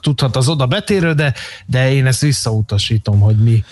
[0.00, 1.34] tudhat az oda betérő, de,
[1.66, 3.64] de én ezt visszautasítom, hogy mi,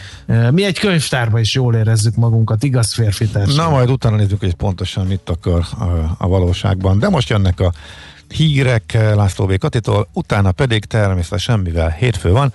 [0.51, 3.71] mi egy könyvtárban is jól érezzük magunkat, igaz férfi társadalom.
[3.71, 5.85] Na majd utána nézzük, hogy pontosan mit akar a,
[6.19, 6.99] a valóságban.
[6.99, 7.73] De most jönnek a
[8.29, 9.59] hírek László B.
[9.59, 12.53] Katitól, utána pedig természetesen, mivel hétfő van,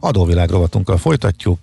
[0.00, 1.58] adóvilág rovatunkkal folytatjuk,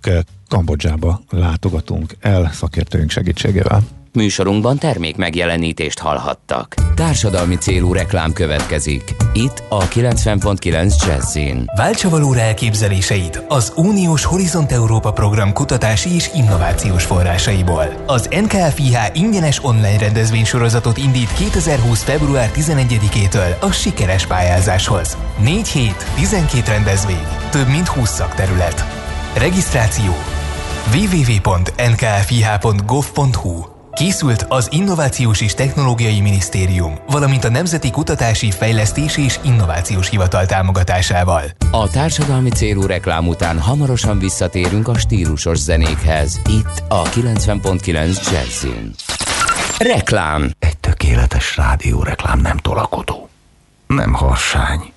[0.48, 3.82] Kambodzsába látogatunk el szakértőink segítségével.
[4.14, 6.74] Műsorunkban termék megjelenítést hallhattak.
[6.94, 9.14] Társadalmi célú reklám következik.
[9.32, 11.70] Itt a 90.9 Jazzin.
[11.76, 18.02] Váltsa valóra elképzeléseit az Uniós Horizont Európa program kutatási és innovációs forrásaiból.
[18.06, 22.02] Az NKFIH ingyenes online rendezvénysorozatot indít 2020.
[22.02, 25.16] február 11-től a sikeres pályázáshoz.
[25.42, 28.84] 4 hét, 12 rendezvény, több mint 20 szakterület.
[29.36, 30.12] Regisztráció
[30.92, 40.46] www.nkfih.gov.hu Készült az Innovációs és Technológiai Minisztérium, valamint a Nemzeti Kutatási Fejlesztési és Innovációs Hivatal
[40.46, 41.42] támogatásával.
[41.70, 46.40] A társadalmi célú reklám után hamarosan visszatérünk a stílusos zenékhez.
[46.48, 48.94] Itt a 90.9 Jazzin.
[49.78, 53.28] Reklám Egy tökéletes rádióreklám nem tolakodó.
[53.86, 54.91] Nem harsány.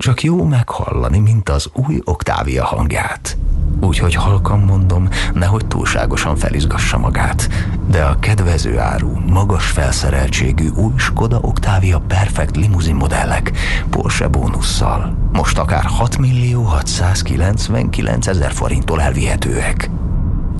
[0.00, 3.36] Csak jó meghallani, mint az új Oktávia hangját.
[3.80, 7.48] Úgyhogy halkan mondom, nehogy túlságosan felizgassa magát.
[7.88, 13.52] De a kedvező áru, magas felszereltségű új Skoda Octavia Perfect limuzin modellek
[13.90, 19.90] Porsche bónusszal most akár 6 millió 699 ezer forinttól elvihetőek.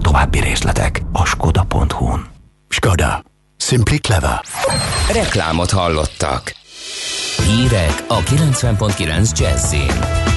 [0.03, 2.27] További részletek a skoda.hu-n.
[2.69, 3.23] Skoda.
[3.57, 4.41] Simply clever.
[5.13, 6.59] Reklámot hallottak.
[7.47, 10.29] Hírek a 90.9 Jazzin.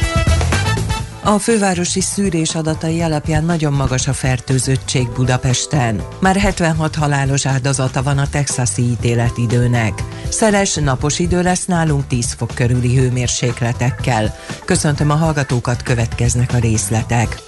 [1.26, 6.02] A fővárosi szűrés adatai alapján nagyon magas a fertőzöttség Budapesten.
[6.20, 10.04] Már 76 halálos áldozata van a texasi ítéletidőnek.
[10.30, 14.36] Szeles, napos idő lesz nálunk 10 fok körüli hőmérsékletekkel.
[14.66, 17.42] Köszöntöm a hallgatókat, következnek a részletek.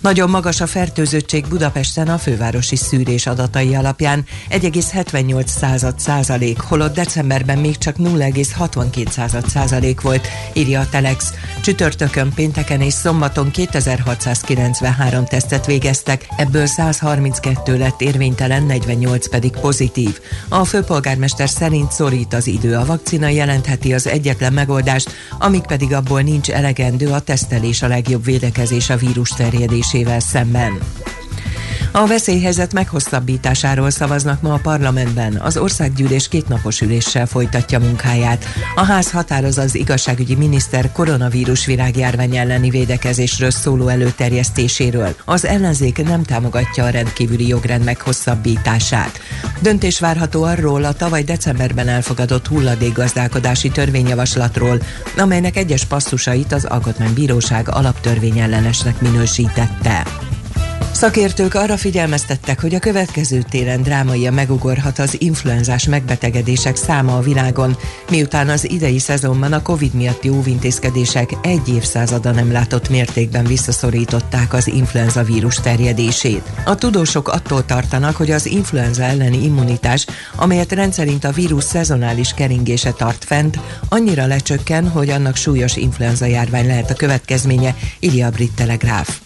[0.00, 7.58] Nagyon magas a fertőzöttség Budapesten a fővárosi szűrés adatai alapján 1,78 század százalék, holott decemberben
[7.58, 11.32] még csak 0,62 század százalék volt, írja a Telex.
[11.62, 20.20] Csütörtökön, pénteken és szombaton 2693 tesztet végeztek, ebből 132 lett érvénytelen, 48 pedig pozitív.
[20.48, 26.20] A főpolgármester szerint szorít az idő, a vakcina jelentheti az egyetlen megoldást, amíg pedig abból
[26.20, 29.28] nincs elegendő, a tesztelés a legjobb védekezés a vírus
[29.90, 30.78] terjedésével szemben.
[31.92, 35.36] A veszélyhelyzet meghosszabbításáról szavaznak ma a parlamentben.
[35.36, 38.44] Az országgyűlés kétnapos üléssel folytatja munkáját.
[38.74, 45.14] A ház határoz az igazságügyi miniszter koronavírus virágjárvány elleni védekezésről szóló előterjesztéséről.
[45.24, 49.20] Az ellenzék nem támogatja a rendkívüli jogrend meghosszabbítását.
[49.60, 54.82] Döntés várható arról a tavaly decemberben elfogadott hulladékgazdálkodási törvényjavaslatról,
[55.16, 60.02] amelynek egyes passzusait az Alkotmánybíróság alaptörvényellenesnek minősítette.
[60.92, 67.76] Szakértők arra figyelmeztettek, hogy a következő télen drámaia megugorhat az influenzás megbetegedések száma a világon,
[68.10, 74.66] miután az idei szezonban a Covid miatti óvintézkedések egy évszázada nem látott mértékben visszaszorították az
[74.66, 76.42] influenza vírus terjedését.
[76.64, 82.92] A tudósok attól tartanak, hogy az influenza elleni immunitás, amelyet rendszerint a vírus szezonális keringése
[82.92, 83.58] tart fent,
[83.88, 89.20] annyira lecsökken, hogy annak súlyos influenza járvány lehet a következménye, írja a brit telegráf.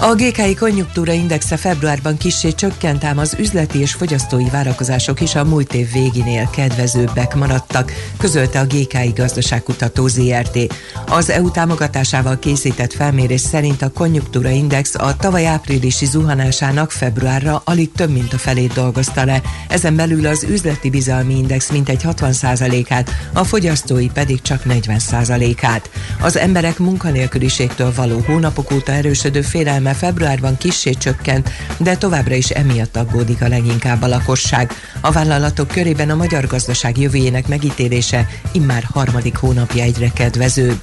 [0.00, 5.44] A GKI konjunktúra indexe februárban kissé csökkent, ám az üzleti és fogyasztói várakozások is a
[5.44, 10.58] múlt év végénél kedvezőbbek maradtak, közölte a GKI gazdaságkutató ZRT.
[11.06, 17.92] Az EU támogatásával készített felmérés szerint a konjunktúra index a tavaly áprilisi zuhanásának februárra alig
[17.92, 23.44] több mint a felét dolgozta le, ezen belül az üzleti bizalmi index mintegy 60%-át, a
[23.44, 25.90] fogyasztói pedig csak 40%-át.
[26.20, 29.42] Az emberek munkanélküliségtől való hónapok óta erősödő
[29.82, 34.72] félelme februárban kissé csökkent, de továbbra is emiatt aggódik a leginkább a lakosság.
[35.00, 40.80] A vállalatok körében a magyar gazdaság jövőjének megítélése immár harmadik hónapja egyre kedvezőbb.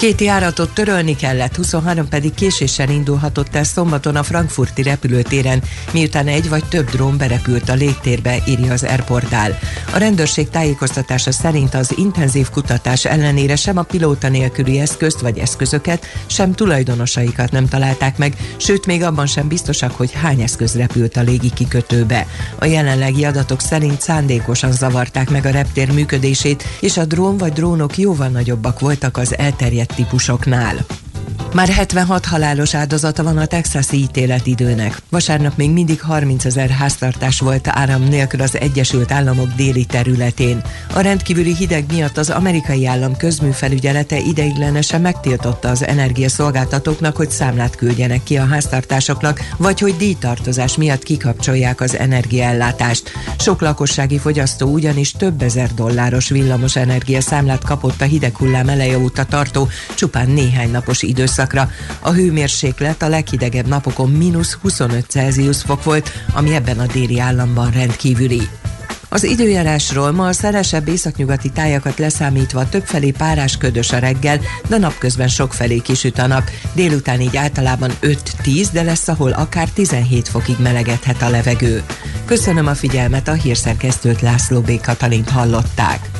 [0.00, 5.62] Két járatot törölni kellett, 23 pedig késéssel indulhatott el szombaton a frankfurti repülőtéren,
[5.92, 9.58] miután egy vagy több drón berepült a légtérbe, írja az Airportál.
[9.92, 16.06] A rendőrség tájékoztatása szerint az intenzív kutatás ellenére sem a pilóta nélküli eszközt vagy eszközöket,
[16.26, 21.22] sem tulajdonosaikat nem találták meg, sőt még abban sem biztosak, hogy hány eszköz repült a
[21.22, 22.26] légi kikötőbe.
[22.58, 27.98] A jelenlegi adatok szerint szándékosan zavarták meg a reptér működését, és a drón vagy drónok
[27.98, 30.76] jóval nagyobbak voltak az elterjedt típusoknál.
[31.54, 35.02] Már 76 halálos áldozata van a texasi ítéletidőnek.
[35.08, 40.62] Vasárnap még mindig 30 ezer háztartás volt áram nélkül az Egyesült Államok déli területén.
[40.94, 48.22] A rendkívüli hideg miatt az amerikai állam közműfelügyelete ideiglenesen megtiltotta az energiaszolgáltatóknak, hogy számlát küldjenek
[48.22, 53.10] ki a háztartásoknak, vagy hogy díjtartozás miatt kikapcsolják az energiaellátást.
[53.38, 59.24] Sok lakossági fogyasztó ugyanis több ezer dolláros villamos energiaszámlát kapott a hideg hullám eleje óta
[59.24, 61.70] tartó csupán néhány napos időszak időszakra.
[62.00, 67.70] A hőmérséklet a leghidegebb napokon mínusz 25 Celsius fok volt, ami ebben a déli államban
[67.70, 68.48] rendkívüli.
[69.12, 75.28] Az időjárásról ma a szeresebb északnyugati tájakat leszámítva többfelé párás ködös a reggel, de napközben
[75.28, 76.50] sokfelé kisüt a nap.
[76.72, 81.82] Délután így általában 5-10, de lesz, ahol akár 17 fokig melegedhet a levegő.
[82.24, 84.80] Köszönöm a figyelmet, a hírszerkesztőt László B.
[84.80, 86.10] Katalint hallották.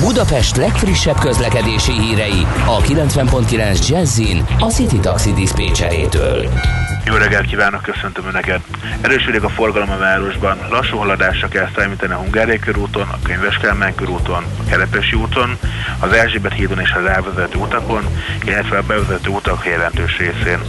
[0.00, 6.48] Budapest legfrissebb közlekedési hírei a 90.9 Jazzin a City Taxi Dispécsejétől.
[7.04, 8.60] Jó reggelt kívánok, köszöntöm Önöket!
[9.00, 13.94] Erősödik a forgalom a városban, lassú haladásra kell számítani a Hungária körúton, a Könyves Kálmán
[13.94, 15.58] körúton, a Kerepesi úton,
[15.98, 18.02] az Erzsébet hídon és az elvezető utakon,
[18.44, 20.60] illetve a bevezető utak jelentős részén.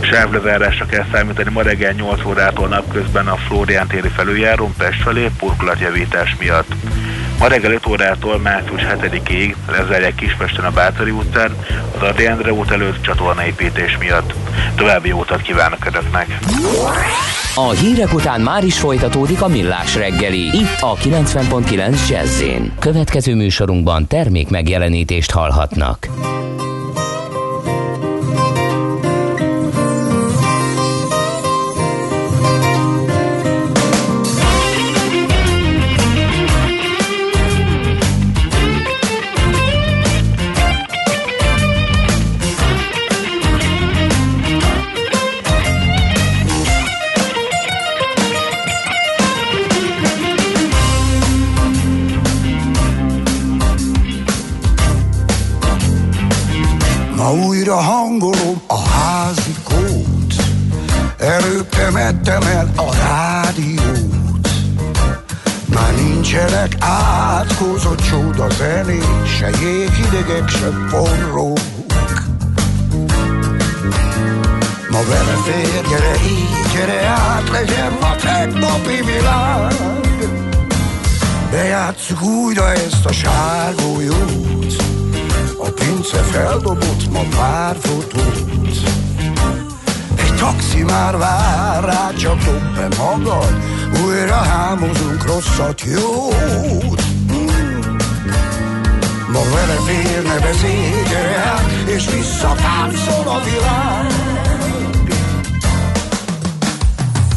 [0.00, 6.36] Sávlezárásra kell számítani ma reggel 8 órától napközben a Flórián téri felüljárón Pest felé burkolatjavítás
[6.38, 6.74] miatt.
[7.40, 11.56] Ma reggel 5 órától március 7-ig lezárják Kispesten a Bátori utcán,
[11.94, 14.34] az Adi Endre út előtt csatornaépítés miatt.
[14.76, 16.38] További jó utat kívánok Önöknek!
[17.54, 22.42] A hírek után már is folytatódik a millás reggeli, itt a 90.9 jazz
[22.78, 26.08] Következő műsorunkban termék megjelenítést hallhatnak.
[68.50, 71.58] Csoda zenék, se jéghidegek, se forrók.
[74.90, 79.74] Ma vele fér, gyere így, gyere át, legyen a tegnapi világ.
[81.50, 84.74] Bejátszuk újra ezt a sárgójót,
[85.58, 88.76] a pince feldobott ma pár fotót
[90.16, 93.54] Egy taxi már vár rá, csak dob be magad
[94.04, 97.09] Újra hámozunk rosszat, jót.
[99.40, 104.06] Ma vele fér, ne beszélj, gyere át És visszatáncol a világ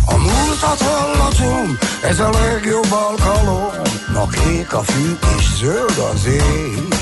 [0.06, 1.78] A múltat hallatom,
[2.10, 3.72] ez a legjobb alkalom
[4.14, 7.02] Ma kék a fű és zöld az ég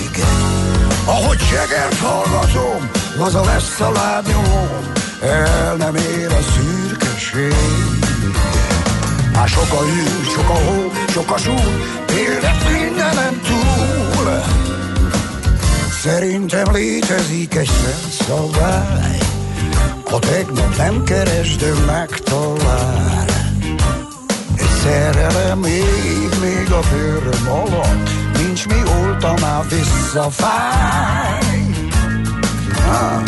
[1.06, 7.54] ahogy segert hallgatom, laza lesz a lábnyomom, el nem ér a szürkeség.
[9.34, 10.04] Már sok a hű,
[10.36, 11.84] sok a hó, sok a súly,
[12.18, 14.61] élet mindenem túl.
[16.04, 17.72] Szerintem létezik egy
[18.10, 19.18] szabály,
[20.10, 23.26] ha tegnap nem keresd, megtalál.
[24.56, 31.40] Egy szerelem ég még a bőröm alatt, nincs mi oltam már visszafáj.
[32.88, 33.22] Ah,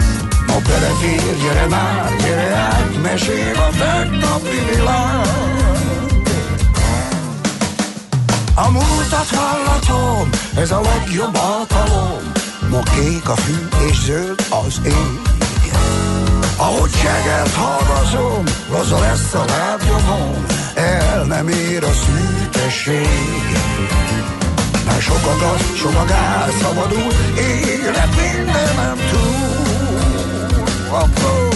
[0.48, 5.28] ma belefér, gyere már, gyere át, mesél a tegnapi világ.
[8.56, 12.32] A múltat hallatom, ez a legjobb alkalom,
[12.74, 15.22] ma kék a fű és zöld az ég.
[16.58, 23.58] Ahogy segelt hallgatom, laza lesz a lábnyomom, el nem ér a szűkesség.
[24.86, 30.64] Már sok a gaz, sok a gáz, szabadul, élet mindenem túl.
[30.90, 31.53] Apró.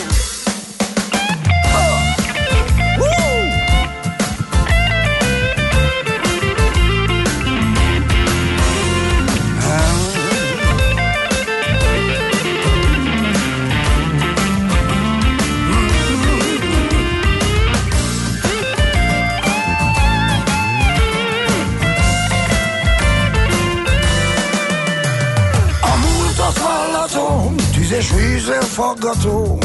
[28.07, 29.59] és vízzel faggató.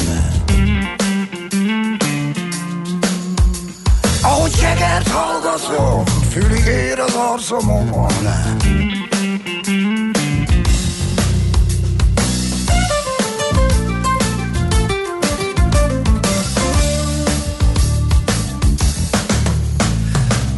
[4.23, 8.17] Ahogy jegert hallgatok, fülig ér az arcomon.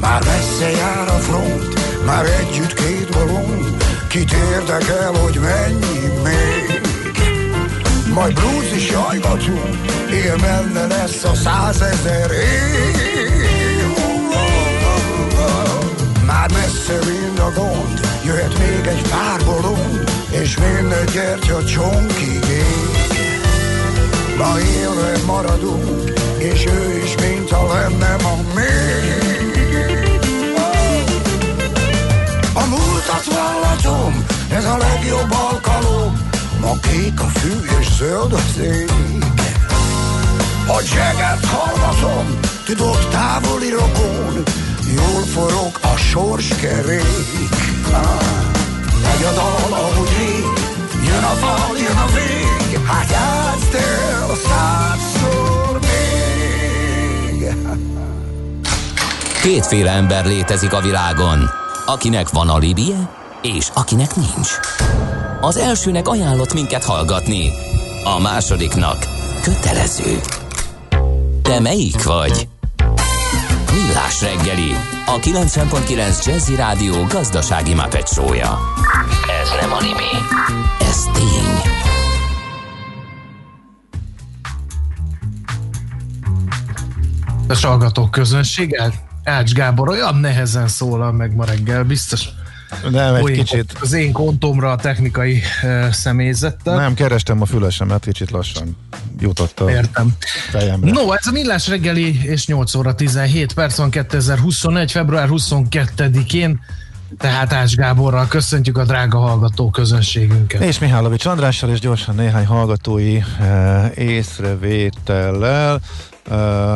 [0.00, 3.76] Már messze jár a front, már együtt két balon,
[4.08, 6.53] kit érdekel, hogy mennyi még.
[8.14, 13.04] Majd blues is jajgatunk Él menne lesz a százezer év.
[16.26, 22.94] Már messze mind a gond Jöhet még egy pár bolond És minden gyertya csonkig ég
[24.38, 29.34] Ma élve maradunk És ő is mint a lenne ma még.
[32.54, 35.93] A múltat vallatom, ez a legjobb alkalom
[36.64, 38.90] Ma kék a fű és zöld az ég
[40.66, 44.42] A jeget hallgatom, tudod távoli rokon
[44.94, 47.48] Jól forog a sorskerék
[49.02, 50.44] Megy a dal, ahogy rég
[51.06, 57.54] Jön a fal, jön a vég Hát játszd el százszor még.
[59.42, 61.50] Kétféle ember létezik a világon,
[61.86, 64.50] akinek van alibije, és akinek nincs.
[65.40, 67.50] Az elsőnek ajánlott minket hallgatni,
[68.04, 69.06] a másodiknak
[69.42, 70.20] kötelező.
[71.42, 72.48] Te melyik vagy?
[73.72, 74.70] Millás reggeli,
[75.06, 78.58] a 90.9 Jazzy Rádió gazdasági mapetsója.
[79.42, 80.12] Ez nem animi,
[80.80, 81.72] ez tény.
[87.48, 88.92] A hallgatók közönséggel?
[89.24, 92.28] Ács Gábor olyan nehezen szólal meg ma reggel, biztos
[92.90, 93.76] Nem, egy Olyan kicsit.
[93.80, 96.76] Az én kontomra a technikai uh, személyzettel.
[96.76, 98.76] Nem, kerestem a fülesemet, kicsit lassan
[99.18, 100.12] jutott a Értem.
[100.50, 100.90] fejemre.
[100.90, 104.90] No, ez a Millás reggeli, és 8 óra 17 perc van 2021.
[104.90, 106.60] február 22-én,
[107.18, 110.62] tehát Ács Gáborral köszöntjük a drága hallgató közönségünket.
[110.62, 115.80] És Mihálovics Andrással, és gyorsan néhány hallgatói eh, észrevétellel.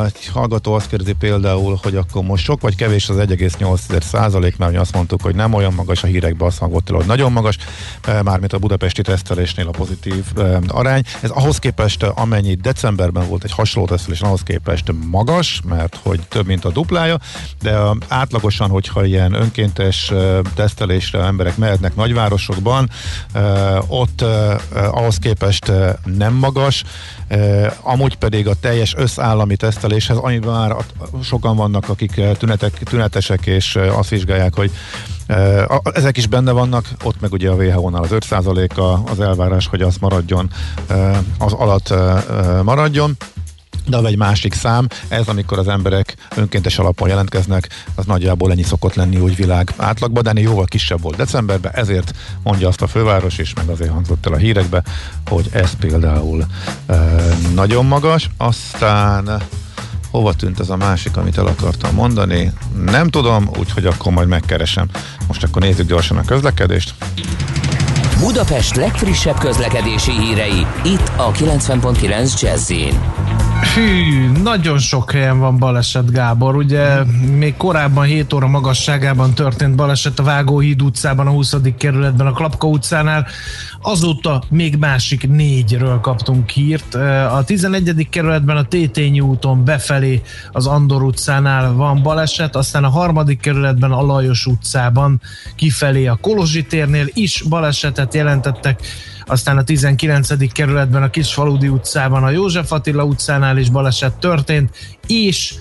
[0.05, 4.77] Egy hallgató azt kérdezi például, hogy akkor most sok vagy kevés az 1,8 százalék, mert
[4.77, 7.57] azt mondtuk, hogy nem olyan magas a hírekben, azt hangott el, hogy nagyon magas,
[8.23, 10.25] mármint a budapesti tesztelésnél a pozitív
[10.67, 11.03] arány.
[11.21, 16.45] Ez ahhoz képest, amennyi decemberben volt egy hasonló tesztelés, ahhoz képest magas, mert hogy több,
[16.45, 17.17] mint a duplája,
[17.61, 20.11] de átlagosan, hogyha ilyen önkéntes
[20.55, 22.89] tesztelésre emberek mehetnek nagyvárosokban,
[23.87, 24.25] ott
[24.91, 25.71] ahhoz képest
[26.03, 26.83] nem magas,
[27.81, 30.75] amúgy pedig a teljes összállami teszteléshez, amiben már
[31.23, 34.71] sokan vannak, akik tünetek, tünetesek, és azt vizsgálják, hogy
[35.93, 39.81] ezek is benne vannak, ott meg ugye a WHO-nál az 5% a- az elvárás, hogy
[39.81, 40.51] az maradjon,
[41.39, 41.93] az alatt
[42.63, 43.17] maradjon.
[43.89, 48.93] De egy másik szám, ez amikor az emberek önkéntes alapon jelentkeznek, az nagyjából ennyi szokott
[48.93, 53.53] lenni úgy világ átlagban, de jóval kisebb volt decemberben, ezért mondja azt a főváros is,
[53.53, 54.83] meg azért hangzott el a hírekbe,
[55.25, 56.45] hogy ez például
[56.85, 56.95] e,
[57.53, 58.29] nagyon magas.
[58.37, 59.41] Aztán
[60.11, 62.51] hova tűnt ez a másik, amit el akartam mondani?
[62.85, 64.87] Nem tudom, úgyhogy akkor majd megkeresem.
[65.27, 66.93] Most akkor nézzük gyorsan a közlekedést.
[68.19, 72.71] Budapest legfrissebb közlekedési hírei, itt a 90.9 jazz
[73.59, 76.55] Hű, nagyon sok helyen van baleset, Gábor.
[76.55, 77.03] Ugye
[77.37, 81.55] még korábban 7 óra magasságában történt baleset a Vágóhíd utcában, a 20.
[81.77, 83.27] kerületben, a Klapka utcánál.
[83.81, 86.95] Azóta még másik négyről kaptunk hírt.
[87.31, 88.07] A 11.
[88.09, 94.01] kerületben a Tétényi úton befelé az Andor utcánál van baleset, aztán a harmadik kerületben a
[94.01, 95.21] Lajos utcában
[95.55, 98.81] kifelé a Kolozsi térnél is balesetet jelentettek
[99.29, 100.51] aztán a 19.
[100.51, 104.69] kerületben a Kisfaludi utcában, a József Attila utcánál is baleset történt,
[105.07, 105.55] és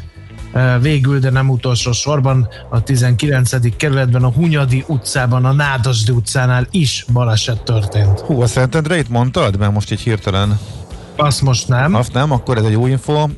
[0.52, 3.76] e, végül, de nem utolsó sorban a 19.
[3.76, 8.20] kerületben a Hunyadi utcában, a Nádasdi utcánál is baleset történt.
[8.20, 9.58] Hú, a Szentendreit mondtad?
[9.58, 10.58] Mert most így hirtelen
[11.16, 11.94] Azt most nem.
[11.94, 13.22] Azt nem, akkor ez egy jó info.
[13.22, 13.28] Uh,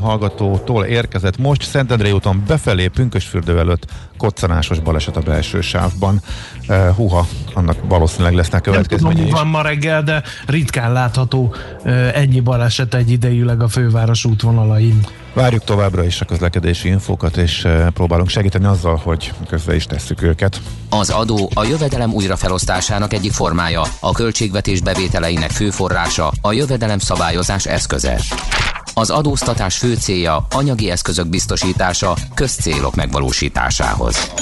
[0.00, 1.62] hallgatótól érkezett most.
[1.62, 3.86] Szentendrei úton befelé Pünkösfürdő előtt
[4.18, 6.22] koccanásos baleset a belső sávban.
[6.68, 11.54] Uh, húha, annak valószínűleg lesznek Nem tudom, következményei mi van ma reggel, de ritkán látható
[11.84, 15.06] e, ennyi baleset egyidejűleg a főváros útvonalain.
[15.32, 20.22] Várjuk továbbra is a közlekedési infókat, és uh, próbálunk segíteni azzal, hogy közre is tesszük
[20.22, 20.60] őket.
[20.88, 27.66] Az adó a jövedelem újrafelosztásának egyik formája, a költségvetés bevételeinek fő forrása, a jövedelem szabályozás
[27.66, 28.20] eszköze.
[28.98, 34.32] Az adóztatás fő célja anyagi eszközök biztosítása közcélok megvalósításához.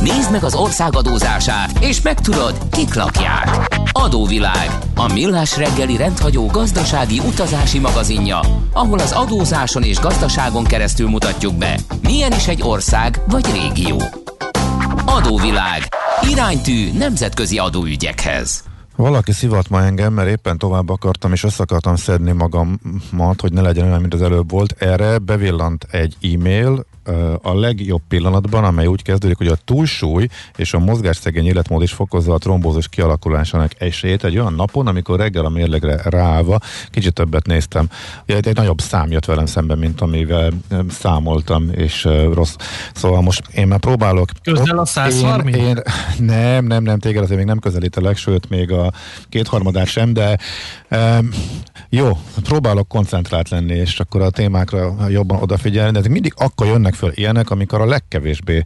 [0.00, 3.78] Nézd meg az ország adózását, és megtudod, kik lakják.
[3.92, 8.40] Adóvilág, a millás reggeli rendhagyó gazdasági utazási magazinja,
[8.72, 14.02] ahol az adózáson és gazdaságon keresztül mutatjuk be, milyen is egy ország vagy régió.
[15.04, 15.88] Adóvilág.
[16.30, 18.62] Iránytű nemzetközi adóügyekhez.
[19.02, 23.60] Valaki szivat ma engem, mert éppen tovább akartam, és össze akartam szedni magamat, hogy ne
[23.60, 24.74] legyen olyan, mint az előbb volt.
[24.78, 26.84] Erre bevillant egy e-mail,
[27.42, 32.34] a legjobb pillanatban, amely úgy kezdődik, hogy a túlsúly és a mozgásszegény életmód is fokozza
[32.34, 36.58] a trombózis kialakulásának esélyét egy olyan napon, amikor reggel a mérlegre ráállva
[36.90, 37.88] kicsit többet néztem.
[38.28, 40.52] Ugye egy nagyobb szám jött velem szemben, mint amivel
[40.88, 42.56] számoltam, és rossz.
[42.94, 44.28] Szóval most én már próbálok.
[44.42, 45.56] Közel a 130?
[45.56, 45.82] Én, én,
[46.18, 48.92] nem, nem, nem, téged azért még nem közelítelek, sőt, még a
[49.28, 50.38] kétharmadát sem, de
[50.90, 51.28] um,
[51.94, 52.10] jó,
[52.42, 57.10] próbálok koncentrált lenni, és akkor a témákra jobban odafigyelni, de ezek mindig akkor jönnek föl
[57.14, 58.62] ilyenek, amikor a legkevésbé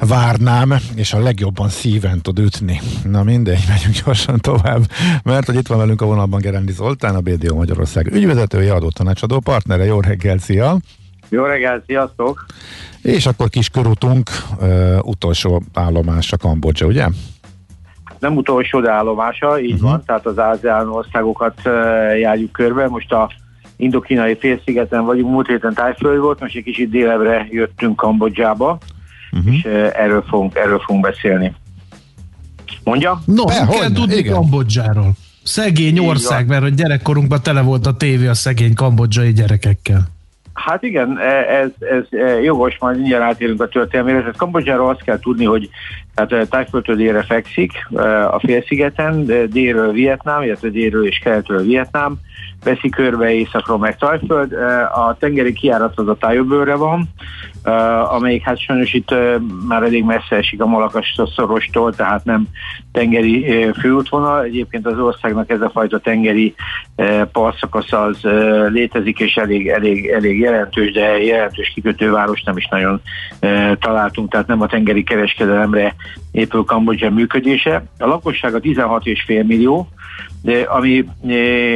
[0.00, 2.80] várnám, és a legjobban szíven tud ütni.
[3.04, 4.90] Na mindegy, megyünk gyorsan tovább,
[5.22, 9.84] mert hogy itt van velünk a vonalban Gerendi Zoltán, a BDO Magyarország ügyvezetője, adótanácsadó partnere.
[9.84, 10.78] Jó reggel, szia!
[11.28, 12.46] Jó reggel, sziasztok!
[13.02, 14.30] És akkor kis körútunk,
[14.60, 17.08] uh, utolsó állomás a Kambodzsa, ugye?
[18.18, 19.90] Nem utolsó állomása, így uh-huh.
[19.90, 21.72] van, tehát az ASEAN országokat uh,
[22.20, 22.88] járjuk körbe.
[22.88, 23.30] Most a
[23.76, 28.78] indokínai félszigeten vagyunk, múlt héten tájföld volt, most egy kicsit délebre jöttünk Kambodzsába,
[29.32, 29.54] uh-huh.
[29.54, 31.54] és uh, erről, fogunk, erről fogunk beszélni.
[32.84, 33.20] Mondja?
[33.24, 34.34] No, Be, kell tudni igen.
[34.34, 35.12] Kambodzsáról.
[35.42, 40.14] Szegény ország, mert a gyerekkorunkban tele volt a tévé a szegény kambodzsai gyerekekkel.
[40.56, 44.18] Hát igen, e, ez, ez e, jogos, majd mindjárt átérünk a történelmére.
[44.18, 45.68] Tehát Kambodzsáról azt kell tudni, hogy
[46.14, 47.72] tehát e, Tájföldtől délre fekszik
[48.30, 52.16] a félszigeten, délről Vietnám, illetve délről és keletről Vietnám,
[52.66, 54.52] veszi körbe északról meg Tajföld.
[54.92, 57.08] A tengeri kiárat az a tájöbőre van,
[58.10, 59.14] amelyik hát sajnos itt
[59.68, 62.46] már elég messze esik a Malakas szorostól, tehát nem
[62.92, 64.42] tengeri főútvonal.
[64.42, 66.54] Egyébként az országnak ez a fajta tengeri
[67.32, 68.18] partszakasz az
[68.68, 73.00] létezik, és elég, elég, elég jelentős, de jelentős kikötőváros nem is nagyon
[73.78, 75.94] találtunk, tehát nem a tengeri kereskedelemre
[76.32, 77.84] épül Kambodzsa működése.
[77.98, 79.88] A lakossága 16,5 millió,
[80.66, 81.04] ami,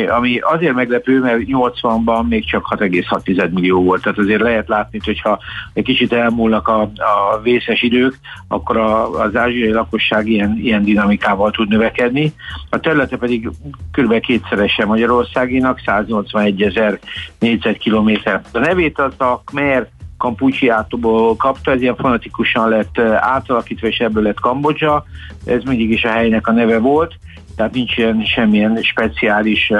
[0.08, 4.02] ami azért meglepő, mert 80-ban még csak 6,6 millió volt.
[4.02, 5.38] Tehát azért lehet látni, hogyha
[5.72, 8.18] egy kicsit elmúlnak a, a vészes idők,
[8.48, 12.32] akkor a, az ázsiai lakosság ilyen, ilyen dinamikával tud növekedni.
[12.70, 13.50] A területe pedig
[13.92, 14.20] kb.
[14.20, 16.98] kétszerese Magyarországinak, 181 ezer
[17.38, 18.42] négyzetkilométer.
[18.52, 24.40] A nevét az a Khmer Kampucsiátóból kapta, ez ilyen fanatikusan lett átalakítva, és ebből lett
[24.40, 25.04] Kambodzsa.
[25.44, 27.14] Ez mindig is a helynek a neve volt
[27.60, 29.72] tehát nincs ilyen, semmilyen speciális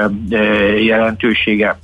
[0.83, 1.77] jelentősége.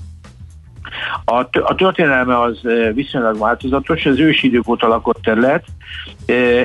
[1.25, 2.60] A, történelme az
[2.93, 5.65] viszonylag változatos, az ősidők óta lakott terület,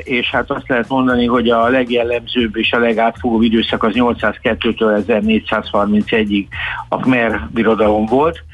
[0.02, 6.46] és hát azt lehet mondani, hogy a legjellemzőbb és a legátfogóbb időszak az 802-től 1431-ig
[6.88, 8.44] a Khmer birodalom volt.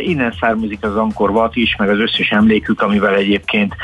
[0.00, 3.74] Innen származik az Angkor Wat is, meg az összes emlékük, amivel egyébként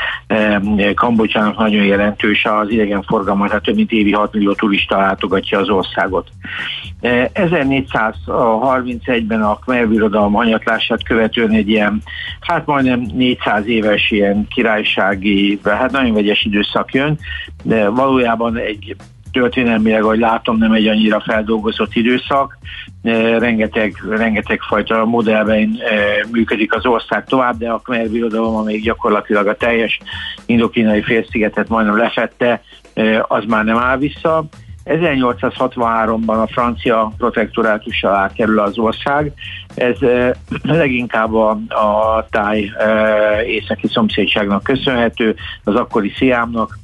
[0.95, 6.29] Kambodzsának nagyon jelentős az idegenforgalma, tehát több mint évi 6 millió turista látogatja az országot.
[7.01, 12.01] 1431-ben a Khmer birodalom hanyatlását követően egy ilyen,
[12.39, 17.19] hát majdnem 400 éves ilyen királysági, hát nagyon vegyes időszak jön,
[17.63, 18.95] de valójában egy
[19.31, 22.57] történelmileg, ahogy látom, nem egy annyira feldolgozott időszak.
[23.39, 25.77] Rengeteg, rengeteg fajta modellben
[26.31, 29.99] működik az ország tovább, de a Khmer birodalom, amelyik gyakorlatilag a teljes
[30.45, 32.61] indokínai félszigetet majdnem lefette,
[33.27, 34.45] az már nem áll vissza.
[34.85, 39.31] 1863-ban a francia protektorátus alá kerül az ország.
[39.75, 39.97] Ez
[40.63, 42.71] leginkább a, a táj
[43.47, 46.79] északi szomszédságnak köszönhető, az akkori Sziámnak,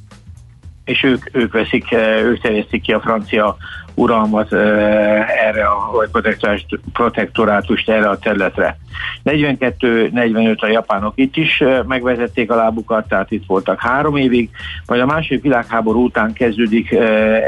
[0.84, 3.56] és ők, ők veszik, ők terjesztik ki a francia
[3.94, 6.24] uralmat erre a vagy
[6.92, 8.78] protektorátust erre a területre.
[9.24, 14.50] 42-45 a japánok itt is megvezették a lábukat, tehát itt voltak három évig,
[14.86, 16.90] majd a második világháború után kezdődik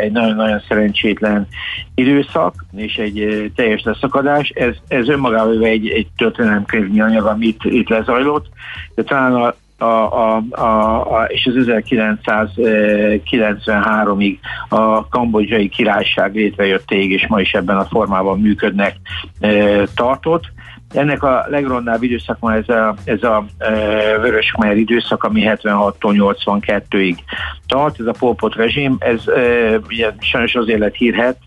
[0.01, 1.49] egy nagyon-nagyon szerencsétlen
[1.95, 4.49] időszak, és egy teljes leszakadás.
[4.49, 8.47] Ez, ez önmagában egy, egy történelemkönyvnyi anyag, amit itt lezajlott,
[8.95, 14.37] de talán a a, a, a, a, és az 1993-ig
[14.69, 18.97] a kambodzsai királyság létrejöttéig, és ma is ebben a formában működnek
[19.41, 20.53] e, tartott.
[20.93, 23.71] Ennek a legrondább időszak ma ez a, ez a e,
[24.19, 27.17] vörös Khmer időszak, ami 76-tól 82-ig
[27.67, 29.41] tart, ez a polpot rezsim, ez e,
[29.89, 31.39] ugye, sajnos azért lett hírhet,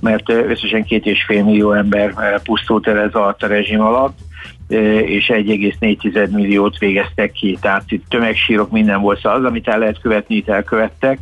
[0.00, 4.18] mert összesen két és fél millió ember pusztult el ez alatt a rezsim alatt,
[4.68, 10.00] és 1,4 milliót végeztek ki, tehát itt tömegsírok minden volt, szóval az, amit el lehet
[10.00, 11.18] követni, itt elkövettek,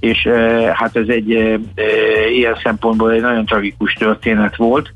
[0.00, 0.28] és
[0.72, 1.28] hát ez egy
[2.32, 4.92] ilyen szempontból egy nagyon tragikus történet volt,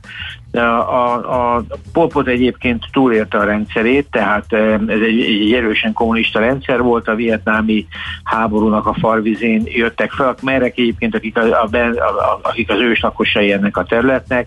[0.54, 4.52] A, a, Polpot egyébként túlélte a rendszerét, tehát
[4.86, 7.86] ez egy, egy erősen kommunista rendszer volt, a vietnámi
[8.24, 13.76] háborúnak a farvizén jöttek fel, merek egyébként, akik, a, a, a, akik az őslakosai ennek
[13.76, 14.46] a területnek,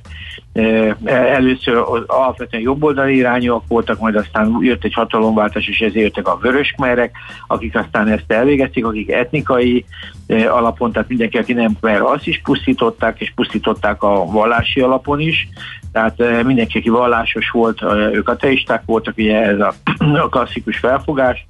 [1.05, 7.15] először alapvetően jobboldali irányúak voltak, majd aztán jött egy hatalomváltás, és ezért jöttek a vöröskmerek,
[7.47, 9.85] akik aztán ezt elvégezték, akik etnikai
[10.27, 15.47] alapon, tehát mindenki, aki nem kmer, azt is pusztították, és pusztították a vallási alapon is,
[15.91, 19.73] tehát mindenki, aki vallásos volt, ők ateisták voltak, ugye ez a,
[20.25, 21.47] a klasszikus felfogás,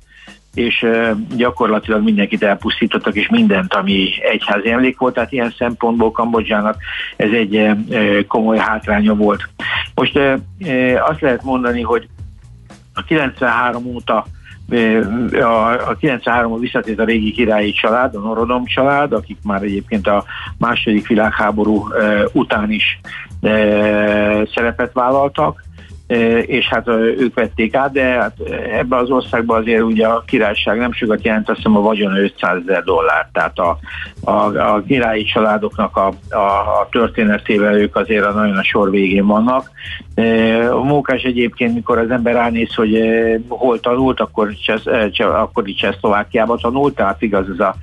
[0.54, 0.86] és
[1.36, 6.78] gyakorlatilag mindenkit elpusztítottak, és mindent, ami egyházi emlék volt, tehát ilyen szempontból Kambodzsának
[7.16, 7.70] ez egy
[8.28, 9.50] komoly hátránya volt.
[9.96, 10.20] Most
[11.10, 12.08] azt lehet mondani, hogy
[12.94, 14.26] a 93 óta
[15.32, 20.24] a, a 93 visszatért a régi királyi család, a Norodom család, akik már egyébként a
[20.58, 21.88] második világháború
[22.34, 23.00] után is
[24.54, 25.64] szerepet vállaltak,
[26.46, 28.40] és hát ők vették át, de hát
[28.72, 32.62] ebben az országban azért ugye a királyság nem sokat jelent, azt hiszem a vagyon 500
[32.68, 33.78] ezer dollár, tehát a,
[34.22, 36.38] a, a királyi családoknak a, a,
[36.82, 39.72] a történetével ők azért a nagyon a sor végén vannak.
[40.72, 43.00] A mókás egyébként, mikor az ember ránéz, hogy
[43.48, 44.54] hol tanult, akkor,
[45.18, 47.76] akkor is Csehszlovákiában tanult, tehát igaz ez a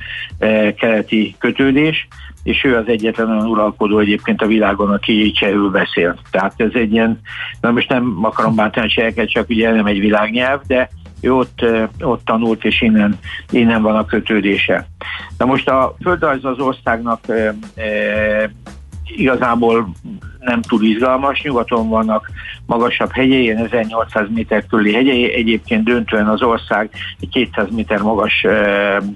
[0.76, 2.08] keleti kötődés,
[2.44, 6.18] és ő az egyetlen olyan uralkodó egyébként a világon, aki csehül beszél.
[6.30, 7.20] Tehát ez egy ilyen,
[7.60, 10.88] na most nem akarom bántani cseheket, csak ugye nem egy világnyelv, de
[11.20, 11.64] ő ott,
[12.00, 13.18] ott tanult, és innen,
[13.50, 14.86] innen van a kötődése.
[15.38, 17.54] Na most a földrajz az országnak e,
[19.16, 19.92] igazából
[20.40, 22.30] nem túl izgalmas, nyugaton vannak
[22.66, 28.48] magasabb hegyei, 1800 méter körüli hegyei, egyébként döntően az ország egy 200 méter magas e,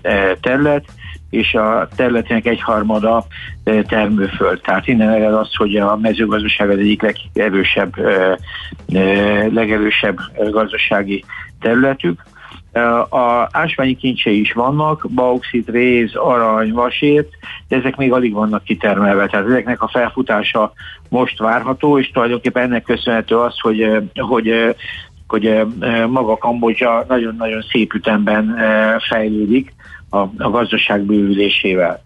[0.03, 0.85] e, terület,
[1.31, 3.27] és a területének egyharmada
[3.65, 4.61] termőföld.
[4.61, 7.95] Tehát innen ered az, hogy a mezőgazdaság az egyik legerősebb,
[9.53, 10.19] legerősebb
[10.51, 11.25] gazdasági
[11.61, 12.23] területük.
[13.09, 17.29] A ásványi kincsei is vannak, bauxit, réz, arany, vasért,
[17.69, 19.27] de ezek még alig vannak kitermelve.
[19.27, 20.73] Tehát ezeknek a felfutása
[21.09, 24.77] most várható, és tulajdonképpen ennek köszönhető az, hogy, hogy
[25.29, 25.67] hogy
[26.09, 28.57] maga Kambodzsa nagyon-nagyon szép ütemben
[29.09, 29.75] fejlődik,
[30.11, 32.03] a, a gazdaság bővülésével.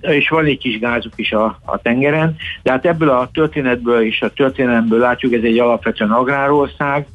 [0.00, 4.22] És van egy kis gázuk is a, a tengeren, de hát ebből a történetből és
[4.22, 7.06] a történelemből látjuk, ez egy alapvetően agrárország,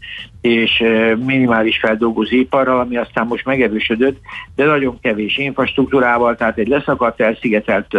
[0.41, 0.83] és
[1.25, 4.17] minimális feldolgozóiparral, ami aztán most megerősödött,
[4.55, 7.93] de nagyon kevés infrastruktúrával, tehát egy leszakadt, elszigetelt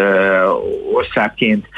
[0.92, 1.68] országként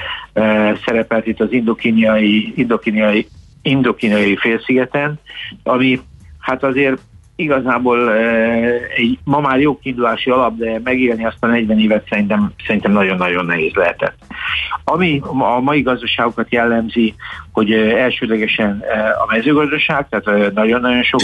[0.85, 3.27] szerepelt itt az indokiniai, indokiniai,
[3.63, 5.19] indokiniai félszigeten,
[5.63, 6.01] ami
[6.39, 7.01] hát azért
[7.41, 8.13] igazából
[8.97, 13.45] egy, ma már jó kiindulási alap, de megélni azt a 40 évet szerintem, szerintem nagyon-nagyon
[13.45, 14.15] nehéz lehetett.
[14.85, 17.15] Ami a mai gazdaságokat jellemzi,
[17.53, 18.83] hogy elsődlegesen
[19.27, 21.21] a mezőgazdaság, tehát nagyon-nagyon sok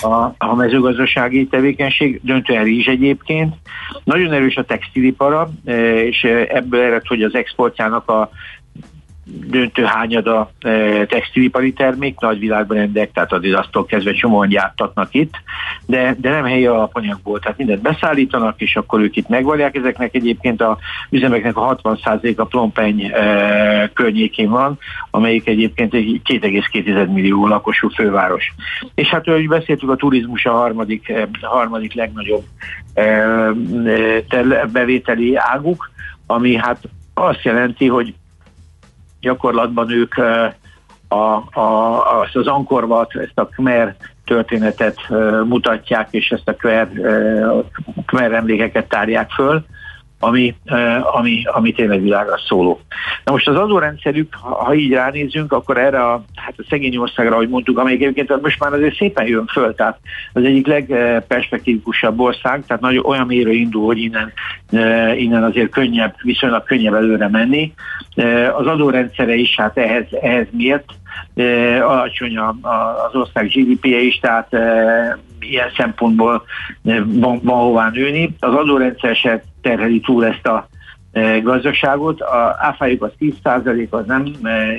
[0.00, 3.54] a, a mezőgazdasági tevékenység, döntően rizs egyébként.
[4.04, 5.50] Nagyon erős a textilipara,
[6.04, 8.30] és ebből ered, hogy az exportjának a
[9.28, 15.34] döntő hányada e, textilipari termék, nagyvilágbrendek, tehát az aztól kezdve csomóan gyártatnak itt,
[15.86, 19.76] de, de nem helyi alapanyagból, tehát mindent beszállítanak, és akkor ők itt megvallják.
[19.76, 20.78] Ezeknek egyébként a
[21.10, 24.78] üzemeknek a 60%-a Plompeny e, környékén van,
[25.10, 28.54] amelyik egyébként egy 2,2 millió lakosú főváros.
[28.94, 32.44] És hát, ahogy beszéltük, a turizmus a harmadik, e, harmadik legnagyobb
[32.94, 33.02] e,
[34.28, 35.90] e, bevételi águk,
[36.26, 36.78] ami hát
[37.14, 38.14] azt jelenti, hogy
[39.26, 40.14] gyakorlatban ők
[41.08, 41.14] a,
[41.60, 44.96] a, azt az ankorvat, ezt a Khmer történetet
[45.44, 46.88] mutatják, és ezt a Khmer,
[48.06, 49.64] Khmer emlékeket tárják föl,
[50.18, 50.54] ami,
[51.12, 52.80] ami, ami tényleg világra szóló.
[53.24, 57.48] Na most az adórendszerük, ha így ránézünk, akkor erre a, hát a szegény országra, ahogy
[57.48, 59.98] mondtuk, amelyik egyébként most már azért szépen jön föl, tehát
[60.32, 64.32] az egyik legperspektívikusabb ország, tehát nagyon olyan mérő indul, hogy innen,
[65.16, 67.74] innen azért könnyebb, viszonylag könnyebb előre menni.
[68.56, 70.84] Az adórendszere is hát ehhez, ehhez miért?
[71.80, 74.52] alacsony az ország GDP-je is, tehát
[75.40, 76.42] ilyen szempontból
[77.04, 78.36] van, van hová nőni.
[78.40, 80.68] Az adórendszer se terheli túl ezt a
[81.42, 82.20] gazdaságot.
[82.20, 84.24] A áfájuk az 10% az nem,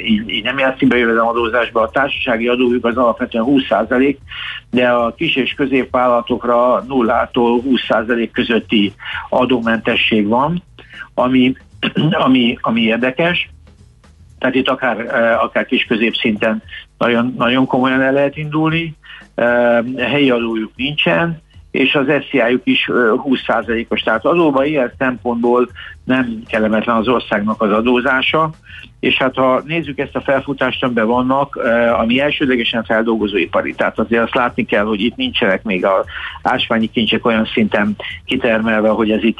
[0.05, 4.17] így, így nem játszik be jövedelemadózásba, a társasági adójuk az alapvetően 20%,
[4.71, 8.93] de a kis és középvállalatokra nullától 20% közötti
[9.29, 10.63] adómentesség van,
[11.13, 11.53] ami,
[12.25, 13.49] ami, ami érdekes.
[14.39, 14.99] Tehát itt akár,
[15.43, 16.63] akár kis-közép szinten
[16.97, 18.95] nagyon, nagyon komolyan el lehet indulni,
[19.97, 21.41] helyi adójuk nincsen,
[21.71, 24.01] és az SZIA-juk is 20%-os.
[24.01, 25.69] Tehát adóban ilyen szempontból
[26.03, 28.49] nem kellemetlen az országnak az adózása,
[28.99, 31.55] és hát ha nézzük ezt a felfutást, amiben vannak,
[31.97, 36.05] ami elsődlegesen feldolgozóipari, tehát azért azt látni kell, hogy itt nincsenek még a
[36.41, 39.39] ásványi kincsek olyan szinten kitermelve, hogy ez itt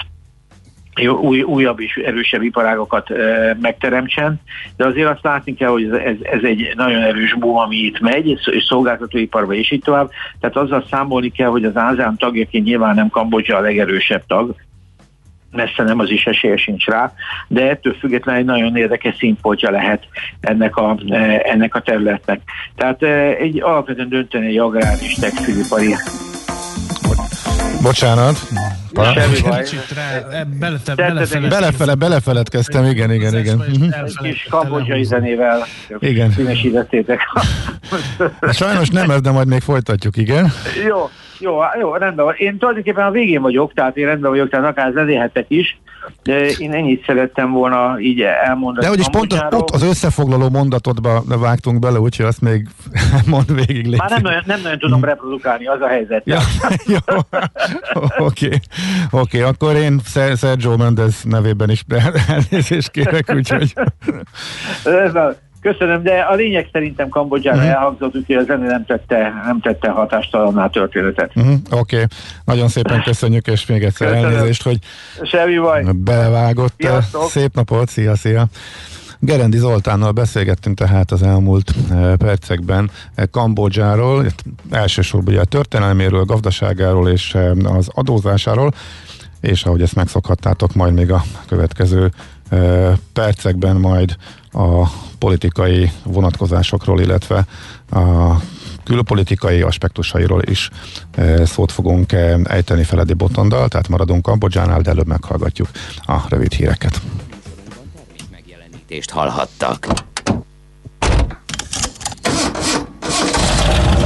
[1.06, 4.42] új, újabb és erősebb iparágokat e, megteremtsen,
[4.76, 8.28] de azért azt látni kell, hogy ez, ez egy nagyon erős boom, ami itt megy,
[8.28, 10.10] és szolgáltatóiparba és így tovább.
[10.40, 14.56] Tehát azzal számolni kell, hogy az ASEAN tagjaként nyilván nem Kambodzsa a legerősebb tag,
[15.52, 17.14] messze nem az is esélye sincs rá,
[17.48, 20.08] de ettől függetlenül egy nagyon érdekes színpontja lehet
[20.40, 20.98] ennek a,
[21.44, 22.42] ennek a területnek.
[22.76, 23.04] Tehát
[23.40, 25.96] egy alapvetően dönteni egy agrár és textilipari
[27.88, 28.36] Bocsánat.
[29.14, 29.64] Semmi baj.
[30.98, 33.64] belefele, belefele, belefeledkeztem, igen, igen, igen.
[34.22, 35.66] Kis kambodzsai zenével
[36.00, 36.32] igen.
[36.32, 37.20] színesítettétek.
[38.52, 40.54] Sajnos nem ez, de majd még folytatjuk, igen.
[40.88, 42.34] Jó, jó, jó, rendben van.
[42.38, 45.80] Én tulajdonképpen a végén vagyok, tehát én rendben vagyok, tehát akár zenélhetek is.
[46.24, 48.86] De én ennyit szerettem volna így elmondani.
[48.86, 49.34] De hogy is pont
[49.72, 52.68] az, összefoglaló mondatodba vágtunk bele, úgyhogy azt még
[53.26, 53.98] mond végig légy.
[53.98, 56.22] Már nem nagyon, nem nagyon tudom reprodukálni, az a helyzet.
[56.26, 56.40] Ja,
[56.94, 57.18] jó,
[58.18, 58.60] oké, okay.
[59.12, 60.00] okay, akkor én
[60.36, 61.84] Sergio Mendez nevében is
[62.28, 63.74] elnézést kérek, úgyhogy...
[65.62, 67.72] Köszönöm, de a lényeg szerintem Kambodzsára uh-huh.
[67.72, 71.32] elhangzott, úgyhogy a zene nem tette, nem tette hatástalanná a történetet.
[71.36, 71.54] Uh-huh.
[71.72, 72.06] Oké, okay.
[72.46, 74.32] nagyon szépen köszönjük, és még egyszer Köszönöm.
[74.32, 74.78] elnézést, hogy
[75.24, 75.84] Semmi baj.
[75.96, 76.74] belevágott.
[76.78, 77.30] Sziasztok.
[77.30, 78.46] Szép napot, szia, szia!
[79.20, 84.26] Gerendi Zoltánnal beszélgettünk tehát az elmúlt eh, percekben eh, Kambodzsáról,
[84.72, 88.74] elsősorban ugye a történelméről, gazdaságáról és eh, az adózásáról,
[89.42, 92.12] és ahogy ezt megszokhattátok, majd még a következő
[93.14, 94.16] percekben majd
[94.52, 94.88] a
[95.20, 97.46] politikai vonatkozásokról, illetve
[97.92, 98.36] a
[98.84, 100.70] külpolitikai aspektusairól is
[101.46, 102.12] szót fogunk
[102.44, 105.70] ejteni Feledi Botondal, tehát maradunk Kambodzsánál, de előbb meghallgatjuk
[106.06, 107.02] a rövid híreket.
[108.32, 109.88] Megjelenítést hallhattak.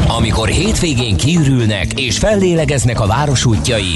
[0.08, 3.96] Amikor hétvégén kiürülnek és fellélegeznek a város útjai,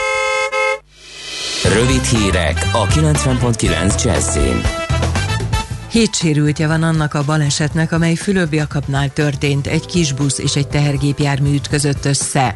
[1.73, 4.61] Rövid hírek a 90.9 Jazzin.
[5.91, 11.53] Hét sérültje van annak a balesetnek, amely Fülöp-Jakabnál történt, egy kis busz és egy tehergépjármű
[11.53, 12.55] ütközött össze.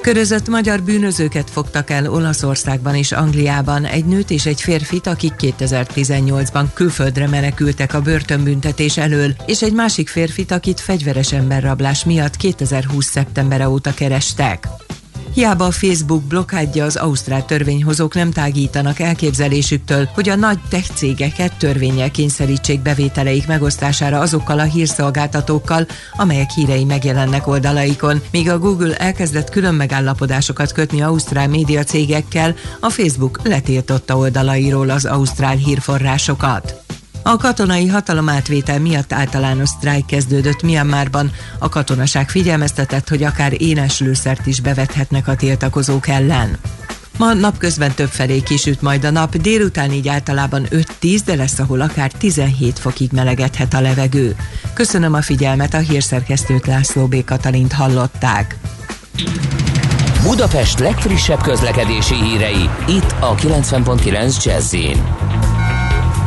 [0.00, 6.64] Körözött magyar bűnözőket fogtak el Olaszországban és Angliában, egy nőt és egy férfit, akik 2018-ban
[6.74, 13.06] külföldre menekültek a börtönbüntetés elől, és egy másik férfit, akit fegyveres emberrablás miatt 2020.
[13.06, 14.68] szeptembere óta kerestek.
[15.34, 21.56] Hiába a Facebook blokkádja az ausztrál törvényhozók nem tágítanak elképzelésüktől, hogy a nagy tech cégeket
[21.58, 28.20] törvényel kényszerítsék bevételeik megosztására azokkal a hírszolgáltatókkal, amelyek hírei megjelennek oldalaikon.
[28.30, 35.04] Míg a Google elkezdett külön megállapodásokat kötni ausztrál média cégekkel, a Facebook letiltotta oldalairól az
[35.04, 36.89] ausztrál hírforrásokat.
[37.22, 41.30] A katonai hatalomátvétel miatt általános sztrájk kezdődött Myanmarban.
[41.58, 46.58] A katonaság figyelmeztetett, hogy akár énes lőszert is bevethetnek a tiltakozók ellen.
[47.18, 52.12] Ma napközben többfelé kisüt majd a nap, délután így általában 5-10, de lesz, ahol akár
[52.12, 54.36] 17 fokig melegedhet a levegő.
[54.74, 57.24] Köszönöm a figyelmet, a hírszerkesztőt László B.
[57.24, 58.56] Katalint hallották.
[60.22, 64.74] Budapest legfrissebb közlekedési hírei, itt a 90.9 jazz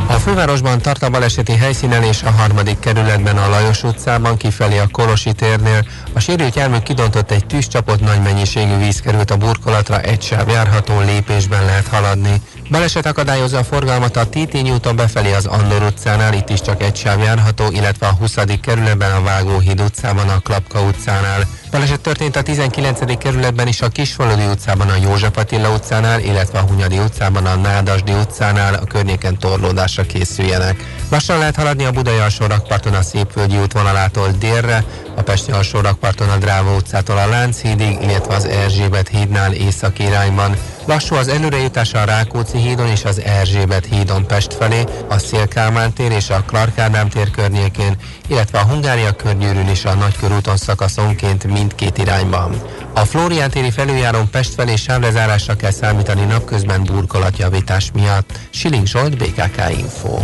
[0.06, 4.88] a fővárosban tart a baleseti helyszínen és a harmadik kerületben a Lajos utcában kifelé a
[4.90, 5.86] Kolosi térnél.
[6.12, 11.00] A sérült jármű kidontott egy tűzcsapot, nagy mennyiségű víz került a burkolatra, egy sáv járható
[11.00, 12.42] lépésben lehet haladni.
[12.70, 16.96] Baleset akadályozza a forgalmat a Tétény úton befelé az Andor utcánál, itt is csak egy
[16.96, 18.34] sáv járható, illetve a 20.
[18.62, 21.46] kerületben a Vágóhíd utcában, a Klapka utcánál.
[21.70, 23.18] Baleset történt a 19.
[23.18, 28.12] kerületben is a Kisfaludi utcában, a József Attila utcánál, illetve a Hunyadi utcában, a Nádasdi
[28.12, 30.84] utcánál, a környéken torlódásra készüljenek.
[31.10, 34.84] Lassan lehet haladni a Budai alsó rakparton a Szépvölgyi útvonalától délre,
[35.16, 40.56] a Pesti alsó rakparton a Dráva utcától a Lánchídig, illetve az Erzsébet hídnál északi irányban.
[40.86, 46.10] Lassú az előrejutás a Rákóczi hídon és az Erzsébet hídon Pest felé, a Szélkálmán tér
[46.10, 47.96] és a Clark Ádám tér környékén,
[48.28, 52.62] illetve a Hungária körgyűrűn és a Nagykörúton szakaszonként mindkét irányban.
[52.94, 58.38] A Flórián téri felüljáron Pest felé sávlezárásra kell számítani napközben burkolatjavítás miatt.
[58.50, 60.18] Siling Zsolt, BKK Info.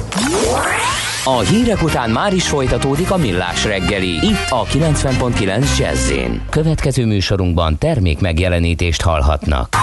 [1.24, 4.26] A hírek után már is folytatódik a millás reggeli.
[4.26, 6.12] Itt a 90.9 jazz
[6.50, 9.76] Következő műsorunkban termék megjelenítést hallhatnak.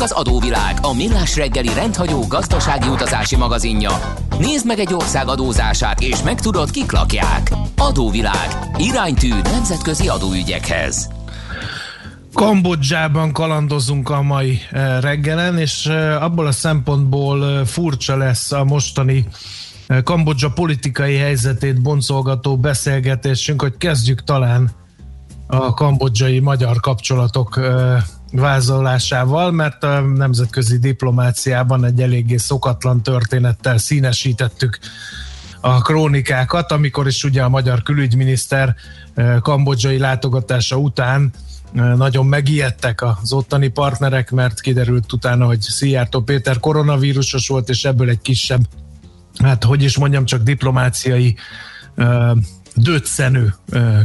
[0.00, 3.90] Folytatódik az adóvilág, a millás reggeli rendhagyó gazdasági utazási magazinja.
[4.38, 7.52] Nézd meg egy ország adózását, és megtudod, kik lakják.
[7.76, 8.48] Adóvilág.
[8.76, 11.08] Iránytű nemzetközi adóügyekhez.
[12.32, 18.64] Kambodzsában kalandozunk a mai eh, reggelen, és eh, abból a szempontból eh, furcsa lesz a
[18.64, 19.26] mostani
[20.04, 24.70] Kambodzsa politikai helyzetét boncolgató beszélgetésünk, hogy kezdjük talán
[25.46, 27.60] a kambodzsai magyar kapcsolatok
[28.32, 34.78] vázolásával, mert a nemzetközi diplomáciában egy eléggé szokatlan történettel színesítettük
[35.60, 38.74] a krónikákat, amikor is ugye a magyar külügyminiszter
[39.40, 41.32] kambodzsai látogatása után
[41.72, 48.08] nagyon megijedtek az ottani partnerek, mert kiderült utána, hogy Szijjártó Péter koronavírusos volt, és ebből
[48.08, 48.60] egy kisebb,
[49.42, 51.36] hát hogy is mondjam, csak diplomáciai
[52.74, 53.54] döccenő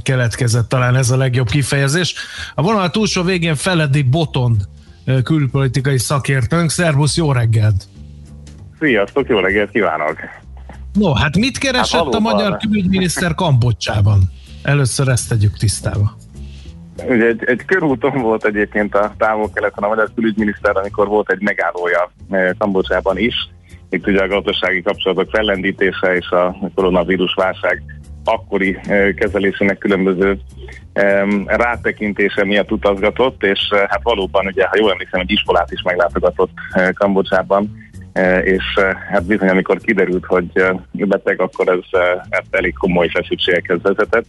[0.01, 2.15] keletkezett, talán ez a legjobb kifejezés.
[2.55, 4.61] A vonal túlsó végén Feledi Botond
[5.23, 6.69] külpolitikai szakértőnk.
[6.69, 7.83] Szervusz, jó reggelt!
[8.79, 10.17] Sziasztok, jó reggelt kívánok!
[10.93, 14.31] No, hát mit keresett hát a magyar külügyminiszter Kambocsában?
[14.63, 16.17] Először ezt tegyük tisztába.
[17.07, 22.11] Ugye egy, egy körúton volt egyébként a távol-keleten a magyar külügyminiszter, amikor volt egy megállója
[22.57, 23.35] Kambocsában is.
[23.89, 27.83] Itt ugye a gazdasági kapcsolatok fellendítése és a koronavírus válság
[28.25, 28.79] akkori
[29.15, 30.37] kezelésének különböző
[31.45, 36.51] rátekintése miatt utazgatott, és hát valóban ugye, ha jól emlékszem, egy iskolát is meglátogatott
[36.93, 37.83] Kambodzsában,
[38.43, 38.63] és
[39.09, 44.25] hát bizony, amikor kiderült, hogy beteg, akkor ez, ez elég komoly feszültségekhez vezetett.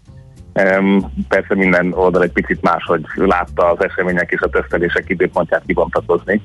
[1.28, 6.40] Persze minden oldal egy picit máshogy látta az események és a tesztelések időpontját kibontakozni.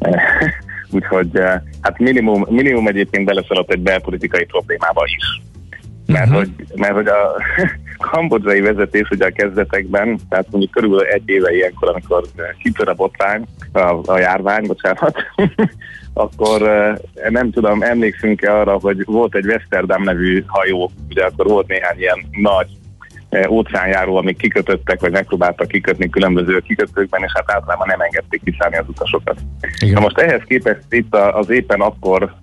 [0.90, 1.40] Úgyhogy
[1.80, 5.42] hát minimum, minimum egyébként beleszaladt egy belpolitikai problémába is.
[6.06, 6.38] Mert, uh-huh.
[6.38, 7.42] hogy, mert hogy a
[8.10, 12.24] kambodzsai vezetés ugye a kezdetekben, tehát mondjuk körülbelül egy éve ilyenkor, amikor
[12.62, 15.16] kitör a botrány, a, a járvány, bocsánat,
[16.14, 16.60] akkor
[17.28, 22.26] nem tudom, emlékszünk-e arra, hogy volt egy Westerdam nevű hajó, ugye akkor volt néhány ilyen
[22.30, 22.68] nagy
[23.48, 28.84] óceánjáró, amik kikötöttek, vagy megpróbáltak kikötni különböző kikötőkben, és hát általában nem engedték kiszállni az
[28.88, 29.38] utasokat.
[29.78, 29.94] Igen.
[29.94, 32.34] Na most ehhez képest itt az éppen akkor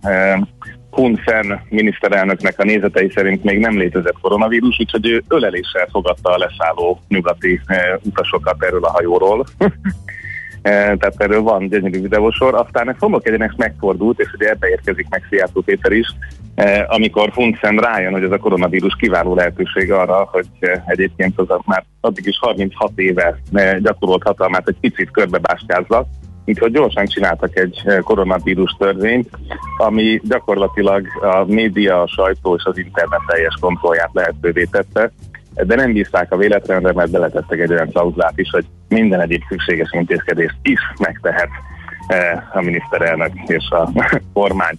[0.91, 6.37] Hun Sen miniszterelnöknek a nézetei szerint még nem létezett koronavírus, úgyhogy ő öleléssel fogadta a
[6.37, 7.61] leszálló nyugati
[8.03, 9.45] utasokat erről a hajóról.
[10.61, 12.55] tehát erről van gyönyörű videósor.
[12.55, 16.07] Aztán ez Szomok egyenes megfordult, és ugye ebbe érkezik meg Szijjártó Péter is,
[16.87, 20.47] amikor Funsen rájön, hogy ez a koronavírus kiváló lehetőség arra, hogy
[20.85, 23.37] egyébként az már addig is 36 éve
[23.79, 26.07] gyakorolt hatalmát egy picit körbebástyázza,
[26.45, 29.29] hogy gyorsan csináltak egy koronavírus törvényt,
[29.77, 35.11] ami gyakorlatilag a média, a sajtó és az internet teljes kontrollját lehetővé tette,
[35.53, 39.89] de nem bízták a véletlenre, mert beletettek egy olyan klauzulát is, hogy minden egyéb szükséges
[39.91, 41.49] intézkedést is megtehet
[42.07, 43.89] eh, a miniszterelnök és a
[44.33, 44.77] kormány.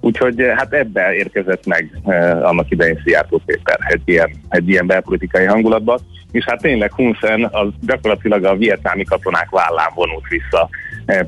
[0.00, 4.86] Úgyhogy eh, hát ebbe érkezett meg eh, annak idején Szijjártó Péter egy ilyen, egy ilyen
[4.86, 6.00] belpolitikai hangulatba,
[6.32, 10.68] és hát tényleg Hun Sen az gyakorlatilag a vietnámi katonák vállán vonult vissza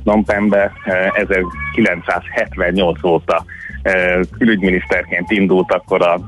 [0.03, 0.73] Phnom Penhbe
[1.15, 3.45] 1978 óta
[4.39, 6.21] külügyminiszterként indult akkor a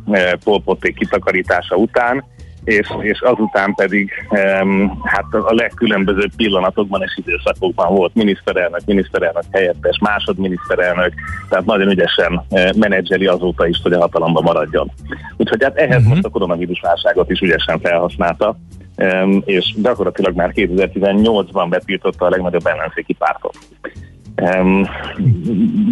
[0.44, 2.24] Polpoték kitakarítása után,
[2.66, 9.98] és, és azután pedig um, hát a legkülönbözőbb pillanatokban és időszakokban volt miniszterelnök, miniszterelnök helyettes,
[9.98, 11.12] másodminiszterelnök,
[11.48, 14.90] tehát nagyon ügyesen uh, menedzseli azóta is, hogy a hatalomban maradjon.
[15.36, 16.10] Úgyhogy hát ehhez uh-huh.
[16.10, 18.56] most a koronavírus válságot is ügyesen felhasználta,
[18.96, 23.58] um, és gyakorlatilag már 2018-ban betiltotta a legnagyobb ellenzéki pártot.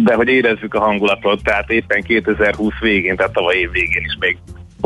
[0.03, 4.37] De hogy érezzük a hangulatot, tehát éppen 2020 végén, tehát tavaly év végén is még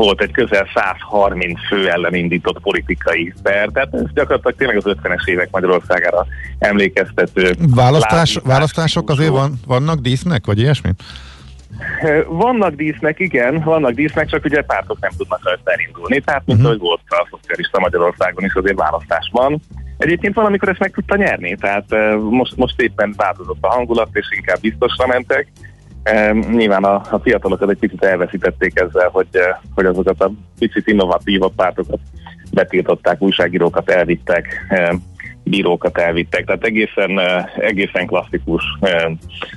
[0.04, 5.26] volt egy közel 130 fő ellen indított politikai per, tehát ez gyakorlatilag tényleg az 50-es
[5.26, 6.26] évek Magyarországára
[6.58, 7.54] emlékeztető.
[7.74, 10.90] Választás, választások azért van, vannak dísznek, vagy ilyesmi?
[12.26, 16.72] Vannak dísznek, igen, vannak dísznek, csak ugye pártok nem tudnak rajta elindulni, tehát mint uh-huh.
[16.72, 19.60] hogy volt a szocialista Magyarországon is azért választás van.
[19.98, 21.84] Egyébként valamikor ezt meg tudta nyerni, tehát
[22.30, 25.46] most, most éppen változott a hangulat, és inkább biztosra mentek.
[26.50, 29.26] Nyilván a, a fiatalokat egy picit elveszítették ezzel, hogy,
[29.74, 31.98] hogy azokat a picit innovatívabb pártokat
[32.52, 34.66] betiltották, újságírókat elvittek,
[35.44, 37.20] bírókat elvittek, tehát egészen,
[37.58, 38.62] egészen klasszikus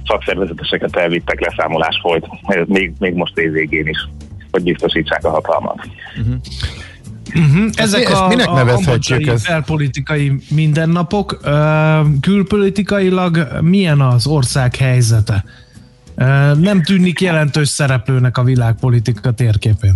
[0.06, 2.28] szakszervezeteseket elvittek, leszámolás folyt,
[2.66, 4.08] még, még most évvégén is,
[4.52, 5.88] hogy biztosítsák a hatalmat.
[6.20, 6.36] Uh-huh.
[7.36, 7.70] Uh-huh.
[7.76, 11.40] Ezek ezt, a, minek nevezhetjük a belpolitikai mindennapok.
[12.22, 15.44] Külpolitikailag milyen az ország helyzete?
[16.60, 19.96] Nem tűnik jelentős szereplőnek a világpolitika térképén.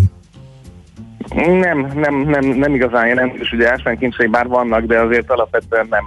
[1.35, 6.03] Nem, nem, nem, nem igazán jelentős, ugye ásványkincsei bár vannak, de azért alapvetően nem,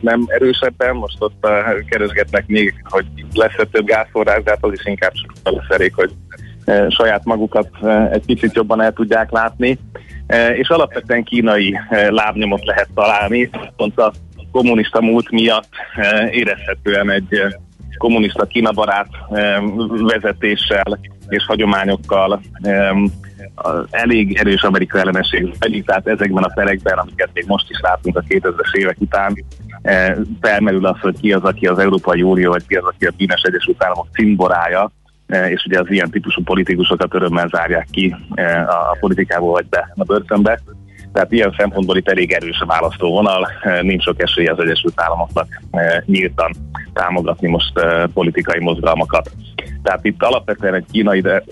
[0.00, 0.96] nem erősebben.
[0.96, 1.46] Most ott
[1.88, 6.12] keresgetnek még, hogy lesz-e több gázforrás, de hát az is inkább lesz elég, hogy
[6.88, 7.68] saját magukat
[8.12, 9.78] egy picit jobban el tudják látni.
[10.54, 11.78] És alapvetően kínai
[12.08, 14.12] lábnyomot lehet találni, pont a
[14.52, 15.68] kommunista múlt miatt
[16.30, 17.40] érezhetően egy
[18.02, 19.08] kommunista kínabarát
[19.88, 20.98] vezetéssel
[21.28, 22.40] és hagyományokkal
[23.90, 28.22] elég erős Amerika ellenesség pedig, tehát ezekben a perekben, amiket még most is látunk a
[28.28, 29.44] 2000-es évek után,
[30.40, 33.42] felmerül az, hogy ki az, aki az Európai Unió, vagy ki az, aki a Bínes
[33.42, 34.90] Egyesült Államok cimborája,
[35.48, 38.16] és ugye az ilyen típusú politikusokat örömmel zárják ki
[38.66, 40.60] a politikából vagy be a börtönbe.
[41.12, 43.48] Tehát ilyen szempontból itt elég erős a választóvonal,
[43.82, 45.62] nincs sok esély az Egyesült Államoknak
[46.04, 46.50] nyíltan
[46.92, 47.72] támogatni most
[48.14, 49.30] politikai mozgalmakat.
[49.82, 51.42] Tehát itt alapvetően egy kínai, de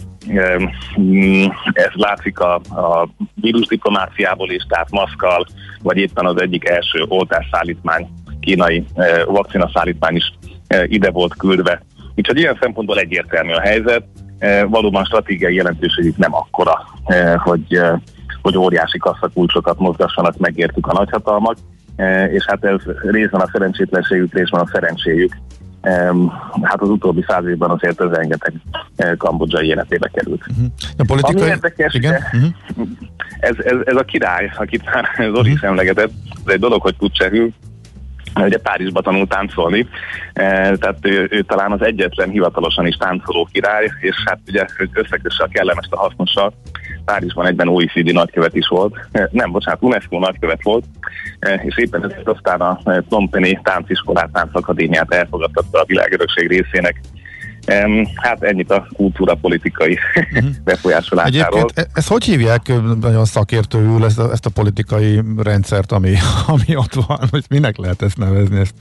[1.01, 5.47] mm, ez látszik a, a vírusdiplomáciából is, tehát maszkal,
[5.83, 8.09] vagy éppen az egyik első oltásszállítmány,
[8.41, 8.85] kínai
[9.27, 10.33] vakcinaszállítmány is
[10.87, 11.83] ide volt küldve.
[12.15, 14.05] Úgyhogy ilyen szempontból egyértelmű a helyzet.
[14.69, 16.87] Valóban stratégiai jelentőségük nem akkora,
[17.37, 17.81] hogy
[18.43, 21.57] hogy óriási kasszakulcsokat mozgassanak, megértük a nagyhatalmak,
[22.31, 25.37] és hát ez részben a szerencsétlenségük, részben a szerencséjük.
[25.81, 26.13] E,
[26.63, 28.53] hát az utóbbi száz évben azért ez rengeteg
[28.97, 30.45] e, kambodzsai életébe került.
[30.51, 30.67] Uh-huh.
[30.99, 31.43] A politikai...
[31.43, 32.23] Ami érdekes, igen?
[32.33, 32.89] Uh-huh.
[33.41, 35.53] Ez, ez, ez, a király, akit már Zoli uh-huh.
[35.53, 36.11] is emlegetett,
[36.47, 37.53] ez egy dolog, hogy tud csehül,
[38.35, 39.89] ugye Párizsba tanult táncolni,
[40.33, 45.49] tehát ő, ő talán az egyetlen hivatalosan is táncoló király, és hát ugye összekösse a
[45.49, 46.53] kellemes a hasznossal,
[47.05, 48.95] Párizsban egyben OECD nagykövet is volt,
[49.31, 50.85] nem, bocsánat, UNESCO nagykövet volt,
[51.63, 57.01] és éppen ezért aztán a Plompeni tánciskolát, táncakadémiát elfogadtatta a világörökség részének
[58.15, 60.51] Hát ennyit a kultúra politikai uh-huh.
[60.65, 61.59] befolyásolásáról.
[61.59, 66.15] Egyébként e- ezt hogy hívják nagyon szakértőül ezt a, ezt a politikai rendszert, ami,
[66.47, 67.19] ami ott van?
[67.31, 68.59] Hogy minek lehet ezt nevezni?
[68.59, 68.75] Ezt,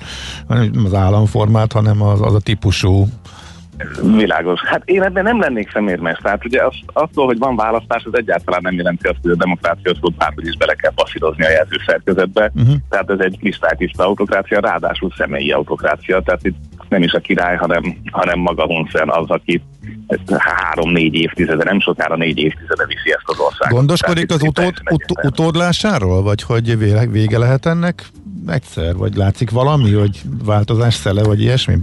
[0.48, 3.08] nem az államformát, hanem az, az a típusú
[4.02, 4.62] Világos.
[4.62, 6.18] Hát én ebben nem lennék szemérmes.
[6.22, 9.96] Tehát ugye az, attól, hogy van választás, az egyáltalán nem jelenti azt, hogy a demokrácia
[10.02, 12.52] szót hogy is bele kell passzírozni a jelzőszerkezetbe.
[12.56, 12.76] Uh-huh.
[12.90, 16.22] Tehát ez egy kristálytiszta autokrácia, ráadásul személyi autokrácia.
[16.22, 16.56] Tehát itt
[16.90, 19.62] nem is a király, hanem, hanem maga Hun Sen az, aki
[20.38, 23.78] három-négy évtizede, nem sokára négy évtizede viszi ezt az országot.
[23.78, 26.78] Gondoskodik az utód, ut- utódlásáról, vagy hogy
[27.12, 28.06] vége lehet ennek
[28.48, 28.96] egyszer?
[28.96, 31.78] Vagy látszik valami, hogy változás szele, vagy ilyesmi?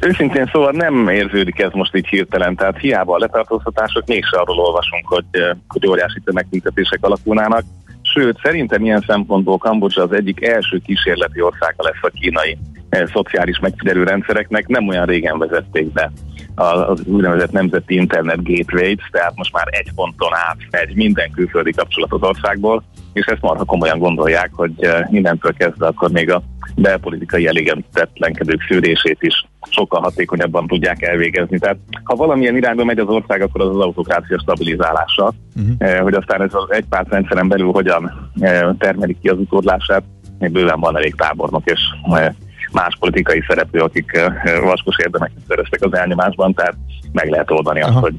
[0.00, 5.06] Őszintén szóval nem érződik ez most így hirtelen, tehát hiába a letartóztatások, mégse arról olvasunk,
[5.06, 7.62] hogy, eh, hogy óriási tömegtüntetések alakulnának.
[8.02, 13.58] Sőt, szerintem ilyen szempontból Kambodzsa az egyik első kísérleti országa lesz a kínai eh, szociális
[13.58, 14.68] megfigyelő rendszereknek.
[14.68, 16.10] Nem olyan régen vezették be
[16.58, 22.12] az úgynevezett nemzeti internet gateway tehát most már egy ponton át megy minden külföldi kapcsolat
[22.12, 22.82] az országból,
[23.12, 26.42] és ezt marha komolyan gondolják, hogy eh, innentől kezdve akkor még a
[26.74, 31.58] belpolitikai elégedetlenkedők szűrését is sokkal hatékonyabban tudják elvégezni.
[31.58, 35.98] Tehát ha valamilyen irányba megy az ország, akkor az az autokrácia stabilizálása, uh-huh.
[35.98, 40.02] hogy aztán ez az egypárt rendszeren belül hogyan eh, termelik ki az utódlását,
[40.38, 41.80] még bőven van elég tábornok és
[42.10, 42.28] eh,
[42.72, 44.20] más politikai szereplő, akik
[44.62, 46.76] vaskos érdemeket szereztek az elnyomásban, tehát
[47.12, 47.90] meg lehet oldani Aha.
[47.90, 48.14] azt, hogy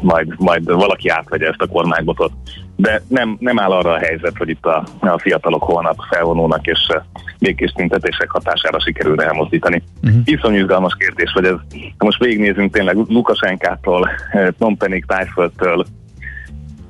[0.00, 2.32] majd, majd valaki átvegye ezt a kormánybotot.
[2.76, 6.78] De nem, nem áll arra a helyzet, hogy itt a, a fiatalok holnap felvonulnak, és
[7.38, 9.82] békés tüntetések hatására sikerül elmozdítani.
[10.02, 10.20] Uh-huh.
[10.24, 11.56] Iszonyú izgalmas kérdés, hogy ez,
[11.96, 14.10] ha most végignézünk tényleg Lukasenkától,
[14.58, 15.86] Tompenig, Tájföldtől,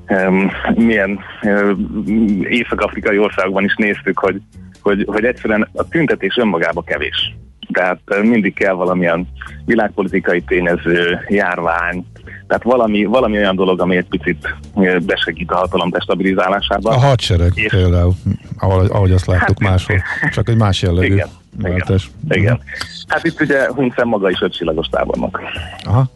[0.08, 4.40] um, milyen um, észak-afrikai országban is néztük, hogy,
[4.86, 7.34] hogy, hogy egyszerűen a tüntetés önmagába kevés.
[7.72, 9.28] Tehát mindig kell valamilyen
[9.64, 12.04] világpolitikai tényező, járvány,
[12.46, 14.54] tehát valami, valami olyan dolog, ami egy picit
[15.00, 16.92] besegít a hatalom destabilizálásában.
[16.92, 17.70] A hadsereg és...
[17.70, 18.12] például,
[18.58, 21.14] ahogy, ahogy azt láttuk hát, máshol, csak egy más jellegű.
[21.14, 21.28] Igen,
[21.58, 22.60] igen, igen.
[23.06, 25.40] Hát itt ugye Huncen maga is ötcsillagos tábornok.
[25.84, 26.10] Aha.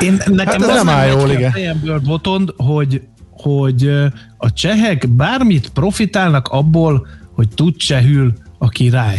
[0.00, 1.50] Én, nekem hát ez nem áll jól, igen.
[1.50, 3.88] fejemből botond, hogy, hogy
[4.36, 9.16] a csehek bármit profitálnak abból, hogy tud csehül a király.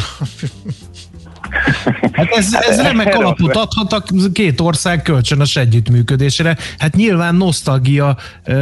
[2.11, 4.03] Hát ez, ez remek alapot adhat a
[4.33, 6.57] két ország kölcsönös együttműködésre.
[6.77, 8.17] Hát nyilván nosztalgia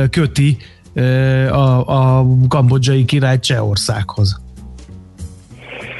[0.10, 0.58] köti
[1.52, 4.42] a, a kambodzsai király Csehországhoz.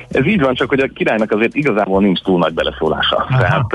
[0.08, 3.16] Ez így van, csak hogy a királynak azért igazából nincs túl nagy beleszólása.
[3.16, 3.40] Aha.
[3.40, 3.72] Tehát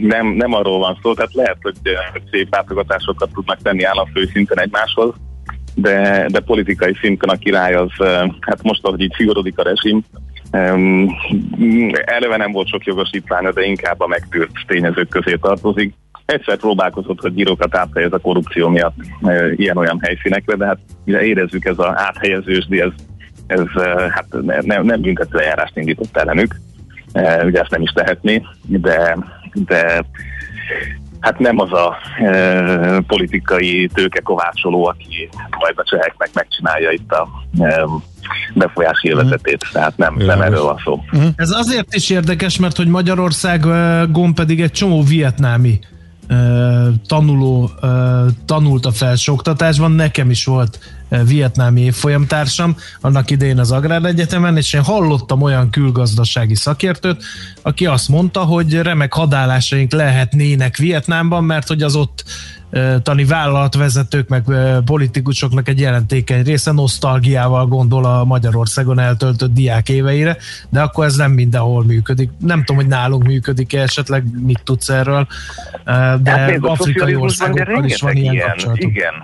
[0.00, 1.76] nem, nem arról van szó, tehát lehet, hogy,
[2.30, 5.14] szép látogatásokat tudnak tenni államfő szinten egymáshoz,
[5.80, 7.90] de, de politikai szinten a király az,
[8.40, 10.04] hát most, ahogy így figorodik a rezsim,
[10.52, 11.08] Um,
[12.04, 15.94] eleve nem volt sok jogosítványa, de inkább a megtűrt tényezők közé tartozik.
[16.24, 18.96] Egyszer próbálkozott, hogy gyírokat áthelyez a korrupció miatt
[19.56, 22.90] ilyen-olyan helyszínekre, de hát mire érezzük ez az áthelyezősdi, ez,
[23.46, 24.26] ez hát
[24.62, 26.54] nem, nem büntető eljárást indított ellenük.
[27.12, 29.16] E, ugye ezt nem is tehetné, de,
[29.54, 30.04] de
[31.20, 37.84] hát nem az a e, politikai tőkekovácsoló, aki majd a cseheknek megcsinálja itt a e,
[38.54, 39.72] befolyási élvezetét, mm.
[39.72, 41.00] tehát nem, nem erről van szó.
[41.16, 41.26] Mm.
[41.36, 45.78] Ez azért is érdekes, mert hogy Magyarországon pedig egy csomó vietnámi
[47.06, 47.70] tanuló
[48.46, 55.42] tanult a felsőoktatásban, nekem is volt vietnámi évfolyamtársam, annak idején az Egyetemen, és én hallottam
[55.42, 57.24] olyan külgazdasági szakértőt,
[57.62, 62.24] aki azt mondta, hogy remek hadállásaink lehetnének Vietnámban, mert hogy az ott
[63.02, 64.44] tani vállalatvezetők, meg
[64.84, 70.36] politikusoknak egy jelentékeny része nosztalgiával gondol a Magyarországon eltöltött diák éveire,
[70.68, 72.30] de akkor ez nem mindenhol működik.
[72.38, 75.26] Nem tudom, hogy nálunk működik -e esetleg, mit tudsz erről,
[76.22, 78.56] de hát, afrikai országokkal is van ilyen, ilyen.
[78.74, 79.14] Igen,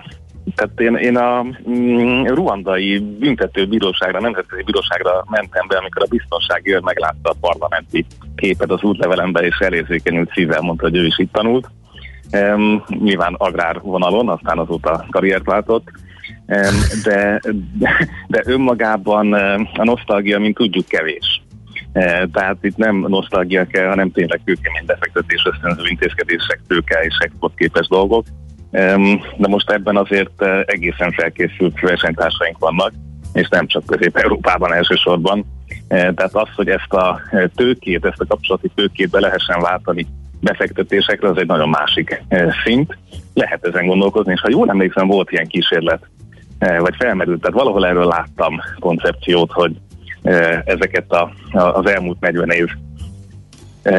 [0.55, 6.81] tehát én, én a mm, ruandai büntetőbíróságra, nemzetközi bíróságra mentem be, amikor a biztonsági őr
[6.81, 11.69] meglátta a parlamenti képet az útlevelemben, és elérzékenyült szívvel mondta, hogy ő is itt tanult.
[12.31, 15.87] Um, nyilván agrárvonalon, aztán azóta karriert váltott.
[16.47, 17.41] Um, de,
[18.27, 19.33] de önmagában
[19.73, 21.43] a nosztalgia, mint tudjuk, kevés.
[22.31, 28.25] Tehát itt nem nosztalgia kell, hanem tényleg kőkemény befektetés ösztönző intézkedések, tőke és exportképes dolgok.
[29.37, 32.91] De most ebben azért egészen felkészült versenytársaink vannak,
[33.33, 35.45] és nem csak Közép-Európában elsősorban.
[35.87, 37.21] Tehát az, hogy ezt a
[37.55, 40.07] tőkét, ezt a kapcsolati tőkét be lehessen váltani
[40.41, 42.23] befektetésekre, az egy nagyon másik
[42.63, 42.97] szint.
[43.33, 46.09] Lehet ezen gondolkozni, és ha jól emlékszem, volt ilyen kísérlet,
[46.59, 49.75] vagy felmerült, tehát valahol erről láttam koncepciót, hogy
[50.65, 52.67] ezeket a, az elmúlt 40 év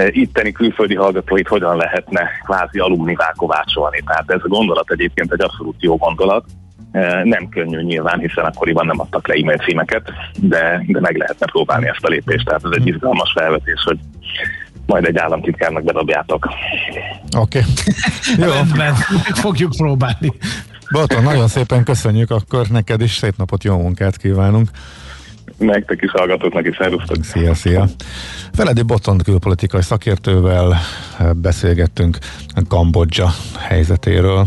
[0.08, 4.02] itteni külföldi hallgatóit hogyan lehetne kvázi alumnivá kovácsolni.
[4.06, 6.44] Tehát ez a gondolat egyébként egy abszolút jó gondolat.
[7.22, 11.88] Nem könnyű nyilván, hiszen akkoriban nem adtak le e-mail címeket, de, de meg lehetne próbálni
[11.88, 12.44] ezt a lépést.
[12.44, 13.98] Tehát ez egy izgalmas felvetés, hogy
[14.86, 16.48] majd egy államtitkárnak bedobjátok.
[17.38, 17.58] Oké.
[17.58, 17.62] Okay.
[18.46, 18.52] Jó.
[18.52, 18.94] Rendben,
[19.34, 20.32] fogjuk próbálni.
[20.90, 24.70] Baton, nagyon szépen köszönjük, akkor neked is szép napot, jó munkát kívánunk.
[25.58, 27.24] Nektek is hallgatóknak is, szervusztok.
[27.24, 27.88] Szia, szia.
[28.52, 30.76] Feledi Botond külpolitikai szakértővel
[31.34, 32.18] beszélgettünk
[32.68, 34.46] Kambodzsa helyzetéről.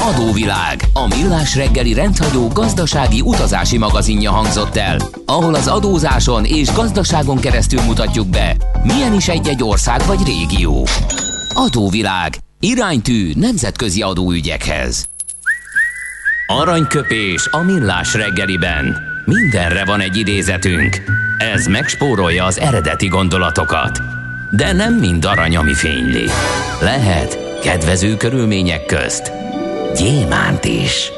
[0.00, 4.96] Adóvilág, a millás reggeli rendhagyó gazdasági utazási magazinja hangzott el,
[5.26, 10.86] ahol az adózáson és gazdaságon keresztül mutatjuk be, milyen is egy-egy ország vagy régió.
[11.54, 15.08] Adóvilág, iránytű nemzetközi adóügyekhez.
[16.46, 19.16] Aranyköpés a millás reggeliben.
[19.28, 21.02] Mindenre van egy idézetünk.
[21.38, 24.00] Ez megspórolja az eredeti gondolatokat.
[24.50, 26.24] De nem mind arany, ami fényli.
[26.80, 29.32] Lehet kedvező körülmények közt
[29.96, 31.10] gyémánt is.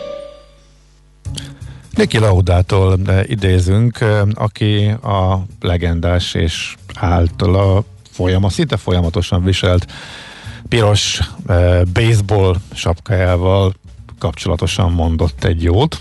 [1.94, 3.98] Niki Laudától idézünk,
[4.34, 9.92] aki a legendás és általa folyamat, szinte folyamatosan viselt
[10.68, 13.74] piros eh, baseball sapkájával
[14.18, 16.00] kapcsolatosan mondott egy jót.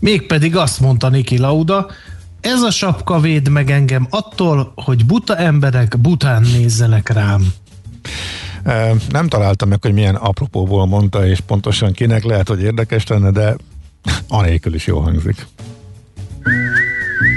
[0.00, 1.86] Mégpedig azt mondta Niki Lauda,
[2.40, 7.52] ez a sapka véd meg engem attól, hogy buta emberek bután nézzenek rám.
[9.08, 13.56] Nem találtam meg, hogy milyen apropóból mondta, és pontosan kinek lehet, hogy érdekes lenne, de
[14.28, 15.46] anélkül is jó hangzik.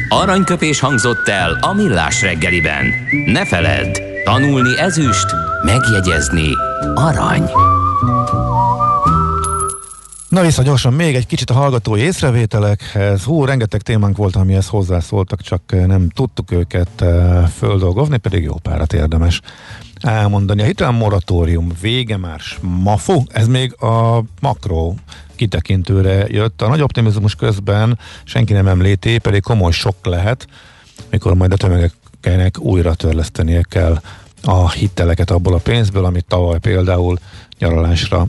[0.10, 2.86] Aranyköpés hangzott el a millás reggeliben.
[3.26, 5.26] Ne feledd, tanulni ezüst,
[5.66, 6.50] megjegyezni
[6.96, 7.50] arany.
[10.32, 13.24] Na vissza gyorsan még egy kicsit a hallgatói észrevételekhez.
[13.24, 17.04] Hú, rengeteg témánk volt, amihez hozzászóltak, csak nem tudtuk őket
[17.58, 19.42] földolgozni, pedig jó párat érdemes
[20.02, 20.62] elmondani.
[20.62, 24.94] A hitel moratórium vége már mafu, ez még a makro
[25.36, 26.62] kitekintőre jött.
[26.62, 30.48] A nagy optimizmus közben senki nem említi, pedig komoly sok lehet,
[31.10, 34.02] mikor majd a tömegeknek újra törlesztenie kell
[34.44, 37.18] a hiteleket abból a pénzből, amit tavaly például
[37.60, 38.28] nyaralásra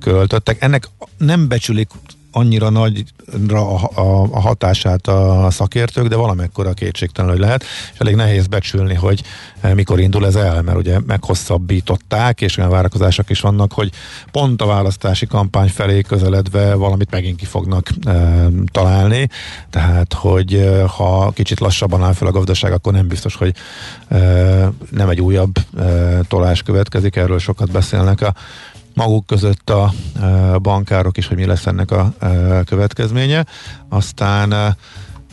[0.00, 0.62] költöttek.
[0.62, 0.88] Ennek
[1.18, 1.88] nem becsülik
[2.32, 3.90] annyira nagyra a,
[4.30, 9.22] a, hatását a szakértők, de valamekkora kétségtelen, hogy lehet, és elég nehéz becsülni, hogy
[9.60, 13.90] eh, mikor indul ez el, mert ugye meghosszabbították, és olyan várakozások is vannak, hogy
[14.30, 19.28] pont a választási kampány felé közeledve valamit megint ki fognak e, találni,
[19.70, 23.54] tehát, hogy e, ha kicsit lassabban áll fel a gazdaság, akkor nem biztos, hogy
[24.08, 24.18] e,
[24.90, 28.34] nem egy újabb e, tolás következik, erről sokat beszélnek a
[28.98, 33.46] maguk között a e, bankárok is, hogy mi lesz ennek a e, következménye.
[33.88, 34.76] Aztán e,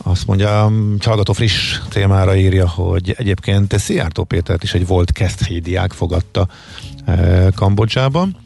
[0.02, 0.72] azt mondja,
[1.04, 6.48] hallgató friss témára írja, hogy egyébként Szijjártó Pétert is egy volt keszthédiák fogadta
[7.54, 8.36] Kambodzsában.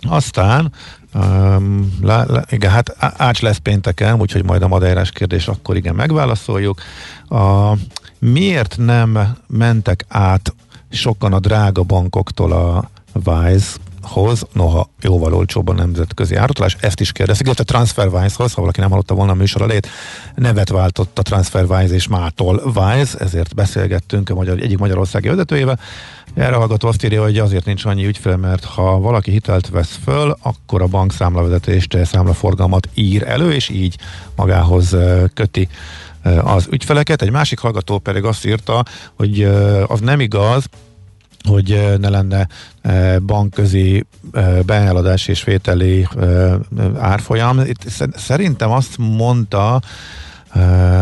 [0.00, 0.72] Aztán
[1.14, 5.94] Um, le, le, igen, hát ács lesz pénteken, úgyhogy majd a madeirás kérdés akkor igen
[5.94, 6.80] megválaszoljuk.
[7.28, 7.72] A,
[8.18, 10.54] miért nem mentek át
[10.90, 12.90] sokan a drága bankoktól a
[13.24, 18.80] Wise hoz, noha jóval olcsóbb a nemzetközi árutalás, ezt is kérdezik, illetve TransferWise-hoz, ha valaki
[18.80, 19.88] nem hallotta volna a műsor elét,
[20.34, 25.78] nevet váltott a TransferWise és mától Wise, ezért beszélgettünk a magyar, egyik magyarországi vezetőjével.
[26.34, 30.36] Erre hallgató azt írja, hogy azért nincs annyi ügyfél, mert ha valaki hitelt vesz föl,
[30.42, 33.98] akkor a bank számlavezetést, számlaforgalmat ír elő, és így
[34.36, 34.96] magához
[35.34, 35.68] köti
[36.42, 37.22] az ügyfeleket.
[37.22, 38.84] Egy másik hallgató pedig azt írta,
[39.16, 39.42] hogy
[39.86, 40.64] az nem igaz,
[41.48, 42.48] hogy ne lenne
[43.22, 44.04] bankközi
[44.66, 46.08] beeladás és vételi
[46.98, 47.60] árfolyam.
[47.60, 47.84] Itt
[48.16, 49.80] szerintem azt mondta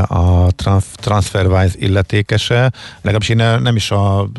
[0.02, 0.46] a
[0.94, 4.30] TransferWise illetékese, legalábbis én nem is a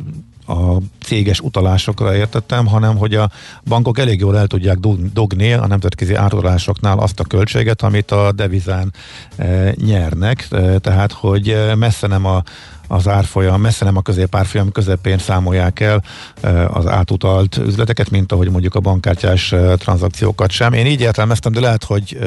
[0.52, 3.30] a céges utalásokra értettem, hanem hogy a
[3.64, 4.78] bankok elég jól el tudják
[5.14, 8.94] dugni a nemzetközi árulásoknál azt a költséget, amit a devizán
[9.76, 10.48] nyernek,
[10.80, 12.44] tehát hogy messze nem a
[12.92, 16.04] az árfolyam, messze nem a középárfolyam közepén számolják el
[16.68, 20.74] az átutalt üzleteket, mint ahogy mondjuk a bankkártyás tranzakciókat sem.
[20.74, 22.20] Én így értelmeztem, de lehet, hogy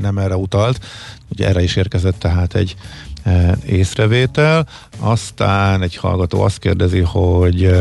[0.00, 0.84] nem erre utalt.
[1.28, 2.76] Ugye erre is érkezett tehát egy
[3.66, 4.66] észrevétel.
[4.98, 7.76] Aztán egy hallgató azt kérdezi, hogy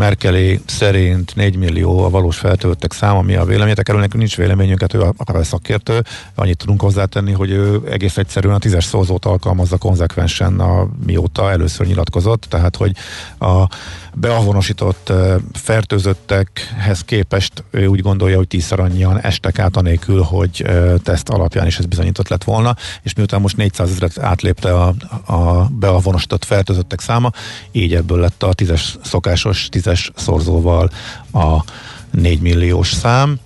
[0.00, 3.88] Merkeli szerint 4 millió a valós feltölttek száma, mi a véleményetek?
[3.88, 6.02] Erről nekünk nincs véleményünk, hát ő a szakértő.
[6.34, 11.86] Annyit tudunk hozzátenni, hogy ő egész egyszerűen a tízes szózót alkalmazza konzekvensen, a, mióta először
[11.86, 12.92] nyilatkozott, tehát hogy
[13.38, 13.66] a
[14.14, 15.12] beavonosított
[15.52, 20.64] fertőzöttekhez képest ő úgy gondolja, hogy tízszer annyian estek át anélkül, hogy
[21.02, 24.94] teszt alapján is ez bizonyított lett volna, és miután most 400 ezeret átlépte a,
[25.26, 27.30] a beavonosított fertőzöttek száma,
[27.72, 30.90] így ebből lett a tízes szokásos tízes szorzóval
[31.32, 31.64] a
[32.10, 33.38] 4 milliós szám.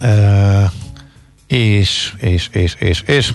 [0.00, 0.72] E,
[1.46, 3.32] és, és, és, és, és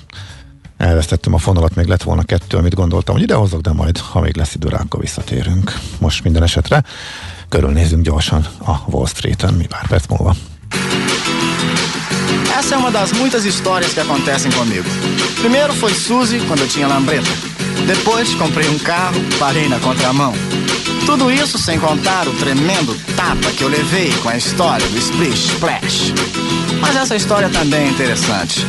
[0.78, 4.36] elvesztettem a fonalat, még lett volna kettő, amit gondoltam, hogy idehozok, de majd, ha még
[4.36, 5.74] lesz idő rá, akkor visszatérünk.
[6.00, 6.84] Most minden esetre
[7.50, 10.36] körülnézünk gyorsan a Wall Street-en, mi pár perc múlva.
[12.60, 14.90] Essa é uma das muitas histórias que acontecem comigo.
[15.42, 17.32] Primeiro foi Suzy, quando eu tinha lambreta.
[17.88, 20.61] Depois comprei um carro, parei na contramão.
[21.12, 25.52] Tudo isso sem contar o tremendo tapa que eu levei com a história do Splish
[25.52, 26.14] Splash.
[26.80, 28.66] Mas essa história também é interessante.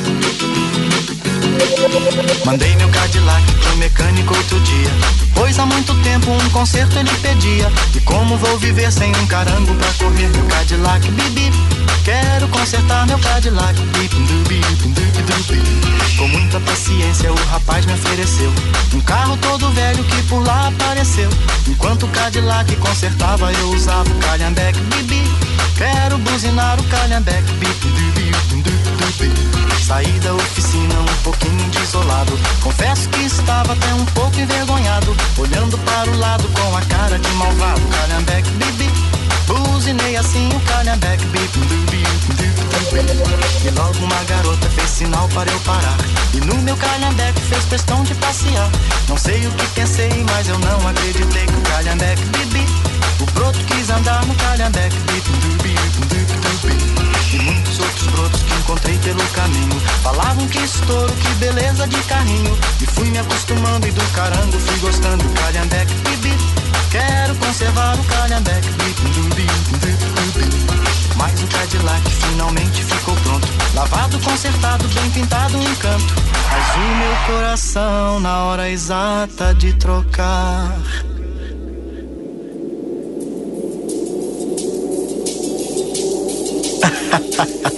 [2.44, 4.90] Mandei meu Cadillac pro mecânico outro dia.
[5.34, 7.70] Pois há muito tempo um conserto ele pedia.
[7.94, 11.08] E como vou viver sem um carango pra correr meu Cadillac?
[11.10, 11.52] Bibi,
[12.04, 13.78] quero consertar meu Cadillac.
[16.18, 18.52] Com muita paciência o rapaz me ofereceu
[18.94, 21.30] um carro todo velho que por lá apareceu.
[21.66, 24.80] Enquanto o Cadillac consertava eu usava o calhambeque.
[24.80, 25.22] Bibi,
[25.76, 27.52] quero buzinar o calhambeque.
[29.86, 32.38] Saí da oficina um pouquinho desolado.
[32.62, 35.14] Confesso que estava até um pouco envergonhado.
[35.36, 37.80] Olhando para o lado com a cara de malvado.
[37.90, 38.90] Calhambeque, bibi.
[39.46, 42.04] Buzinei assim o calhambeque, bibi.
[43.64, 45.96] E logo uma garota fez sinal para eu parar.
[46.32, 48.70] E no meu calhambeque fez questão de passear.
[49.08, 52.66] Não sei o que pensei, mas eu não acreditei que o calhambeque, bibi.
[53.20, 56.91] O broto quis andar no calhambeque, bibi.
[60.74, 62.58] Estouro, que beleza de carrinho.
[62.80, 65.24] E fui me acostumando e do carango fui gostando.
[65.34, 66.36] Calhambeque, bibi
[66.90, 68.68] Quero conservar o calhambeque
[71.16, 73.48] Mas o Cadillac finalmente ficou pronto.
[73.74, 76.14] Lavado, consertado, bem pintado, um encanto.
[76.50, 80.78] Mas o meu coração na hora exata de trocar.
[87.62, 87.68] o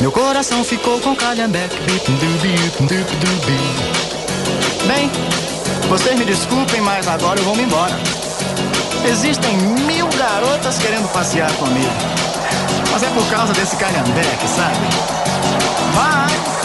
[0.00, 1.76] Meu coração ficou com calhambeque
[4.86, 5.10] Bem,
[5.88, 7.94] vocês me desculpem, mas agora eu vou me embora.
[9.04, 11.90] Existem mil garotas querendo passear comigo.
[12.92, 14.86] Mas é por causa desse calhambeque, sabe?
[15.94, 16.57] Vai!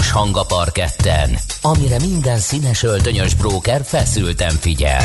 [0.00, 5.04] Mágikus hang a parketten, amire minden színes öltönyös bróker feszülten figyel.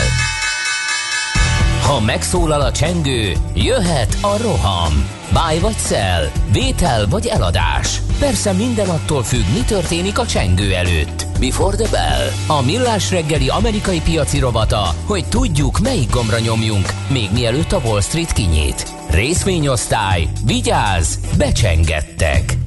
[1.81, 5.09] Ha megszólal a csengő, jöhet a roham.
[5.33, 8.01] Báj vagy szel, vétel vagy eladás.
[8.19, 11.25] Persze minden attól függ, mi történik a csengő előtt.
[11.39, 17.29] Before the Bell, a millás reggeli amerikai piaci rovata, hogy tudjuk, melyik gombra nyomjunk, még
[17.33, 18.93] mielőtt a Wall Street kinyit.
[19.09, 22.64] Részvényosztály, vigyáz, becsengettek!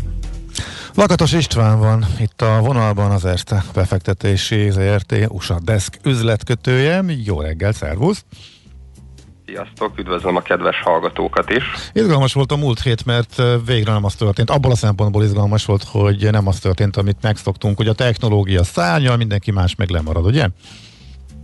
[0.98, 7.04] Lakatos István van itt a vonalban az Erste befektetési ZRT USA Desk üzletkötője.
[7.24, 8.24] Jó reggel, szervusz!
[9.46, 11.64] Sziasztok, üdvözlöm a kedves hallgatókat is.
[11.92, 14.50] Izgalmas volt a múlt hét, mert végre nem az történt.
[14.50, 19.16] Abból a szempontból izgalmas volt, hogy nem az történt, amit megszoktunk, hogy a technológia szárnyal,
[19.16, 20.48] mindenki más meg lemarad, ugye?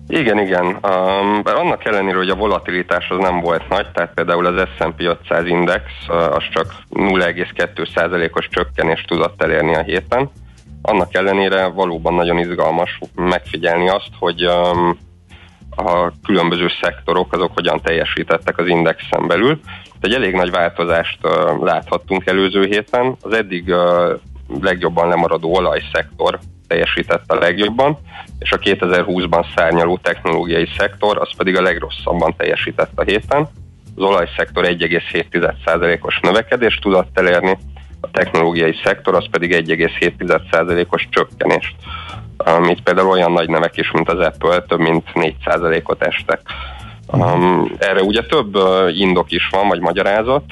[0.08, 0.66] Igen, igen.
[0.66, 5.46] Um, annak ellenére, hogy a volatilitás az nem volt nagy, tehát például az S&P 500
[5.46, 10.30] index uh, az csak 0,2%-os csökkenést tudott elérni a héten.
[10.82, 14.98] Annak ellenére valóban nagyon izgalmas megfigyelni azt, hogy um,
[15.76, 19.60] a különböző szektorok azok hogyan teljesítettek az indexen belül.
[20.00, 21.18] Egy elég nagy változást
[21.60, 23.16] láthattunk előző héten.
[23.20, 23.74] Az eddig
[24.60, 26.38] legjobban lemaradó olajszektor
[26.68, 27.98] teljesített a legjobban,
[28.38, 33.48] és a 2020-ban szárnyaló technológiai szektor az pedig a legrosszabban teljesített a héten.
[33.96, 37.58] Az olajszektor 1,7%-os növekedést tudott elérni,
[38.00, 41.74] a technológiai szektor az pedig 1,7%-os csökkenést.
[42.68, 46.40] Itt például olyan nagy nevek is, mint az Apple, több mint 4%-ot estek.
[47.06, 50.44] Um, erre ugye több uh, indok is van, vagy magyarázat.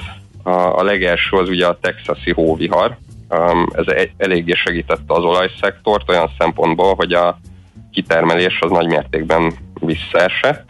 [0.43, 2.97] A, a legelső az ugye a texasi hóvihar.
[3.37, 7.37] Um, ez e- eléggé segítette az olajszektort olyan szempontból, hogy a
[7.91, 10.69] kitermelés az nagy mértékben visszaesett.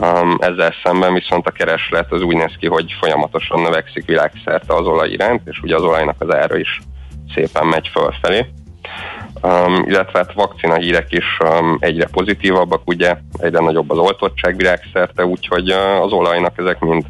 [0.00, 4.86] Um, ezzel szemben viszont a kereslet az úgy néz ki, hogy folyamatosan növekszik világszerte az
[4.86, 6.80] olaj iránt, és ugye az olajnak az ára is
[7.34, 8.46] szépen megy fölfelé.
[9.42, 15.24] Um, illetve hát vakcina hírek is um, egyre pozitívabbak, ugye egyre nagyobb az oltottság világszerte,
[15.24, 17.04] úgyhogy uh, az olajnak ezek mind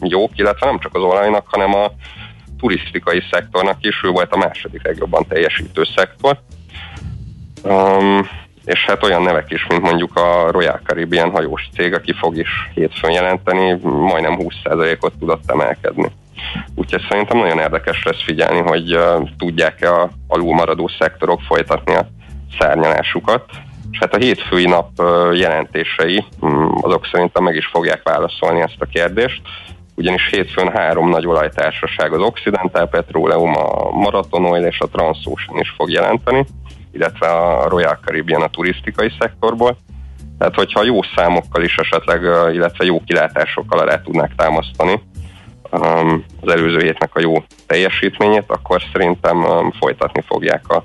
[0.00, 1.90] jók, illetve nem csak az olajnak, hanem a
[2.60, 6.38] turisztikai szektornak is, ő volt a második legjobban teljesítő szektor.
[7.62, 8.28] Um,
[8.64, 12.48] és hát olyan nevek is, mint mondjuk a Royal Caribbean hajós cég, aki fog is
[12.74, 16.10] hétfőn jelenteni, majdnem 20%-ot tudott emelkedni.
[16.74, 22.08] Úgyhogy szerintem nagyon érdekes lesz figyelni, hogy uh, tudják-e a alulmaradó szektorok folytatni a
[22.58, 23.44] szárnyalásukat.
[23.90, 28.76] És hát a hétfői nap uh, jelentései um, azok szerintem meg is fogják válaszolni ezt
[28.78, 29.40] a kérdést,
[30.00, 35.72] ugyanis hétfőn három nagy olajtársaság, az Occidental Petroleum, a Marathon Oil és a Transocean is
[35.76, 36.46] fog jelenteni,
[36.92, 39.76] illetve a Royal Caribbean a turisztikai szektorból.
[40.38, 42.22] Tehát, hogyha jó számokkal is esetleg,
[42.54, 45.02] illetve jó kilátásokkal alá tudnák támasztani
[45.70, 50.84] um, az előző hétnek a jó teljesítményét, akkor szerintem um, folytatni fogják a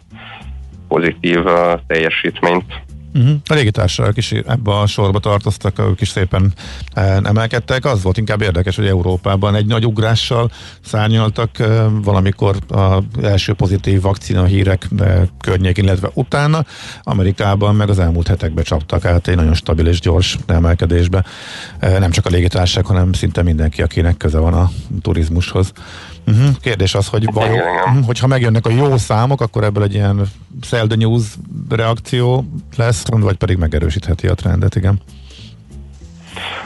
[0.87, 1.43] pozitív
[1.87, 2.73] teljesítményt.
[3.15, 3.35] Uh-huh.
[3.45, 6.53] A légitársaságok is ebbe a sorba tartoztak, ők is szépen
[6.93, 7.85] eh, emelkedtek.
[7.85, 10.51] Az volt inkább érdekes, hogy Európában egy nagy ugrással
[10.81, 16.65] szárnyaltak eh, valamikor az első pozitív vakcina hírek eh, környékén, illetve utána.
[17.03, 21.25] Amerikában meg az elmúlt hetekben csaptak át egy nagyon stabil és gyors emelkedésbe.
[21.79, 25.71] Nem csak a légitársaság, hanem szinte mindenki, akinek köze van a turizmushoz.
[26.27, 26.55] Uh-huh.
[26.61, 28.05] Kérdés az, hogy vajon, uh-huh.
[28.05, 30.21] hogyha megjönnek a jó számok, akkor ebből egy ilyen
[30.61, 31.23] sell the news
[31.69, 32.45] reakció
[32.77, 35.01] lesz, vagy pedig megerősítheti a trendet, igen.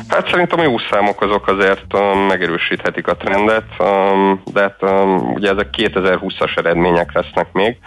[0.08, 5.32] Hát szerintem a jó számok azok azért um, megerősíthetik a trendet, um, de hát um,
[5.34, 7.78] ugye ezek 2020-as eredmények lesznek még,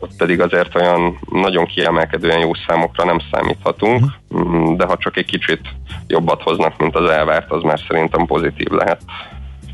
[0.00, 4.76] ott pedig azért olyan nagyon kiemelkedően jó számokra nem számíthatunk, uh-huh.
[4.76, 5.60] de ha csak egy kicsit
[6.06, 9.00] jobbat hoznak, mint az elvárt, az már szerintem pozitív lehet.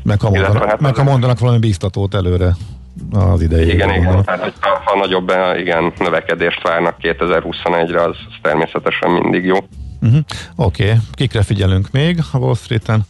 [0.03, 2.55] Meg ha, mondanak, hát meg ha mondanak valami bíztatót előre
[3.11, 3.71] az idei.
[3.73, 4.23] Igen, igen.
[4.23, 4.53] Tehát, hogy
[4.85, 9.57] ha, nagyobb igen, növekedést várnak 2021-re, az, az természetesen mindig jó.
[10.01, 10.19] Uh-huh.
[10.55, 10.95] Oké, okay.
[11.11, 13.01] kikre figyelünk még a Wall Street-en?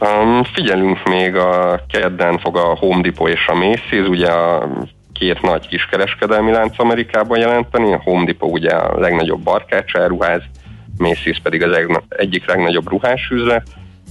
[0.00, 4.68] Um, figyelünk még a kedden fog a Home Depot és a Macy's, ugye a
[5.12, 7.92] két nagy kiskereskedelmi lánc Amerikában jelenteni.
[7.92, 10.42] A Home Depot ugye a legnagyobb barkácsáruház,
[10.98, 11.76] Macy's pedig az
[12.08, 13.62] egyik legnagyobb ruhásüzlet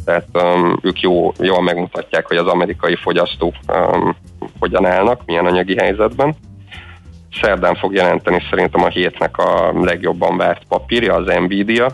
[0.05, 4.15] tehát um, ők jó, jól megmutatják, hogy az amerikai fogyasztók um,
[4.59, 6.35] hogyan állnak, milyen anyagi helyzetben.
[7.41, 11.91] Szerdán fog jelenteni szerintem a hétnek a legjobban várt papírja, az Nvidia.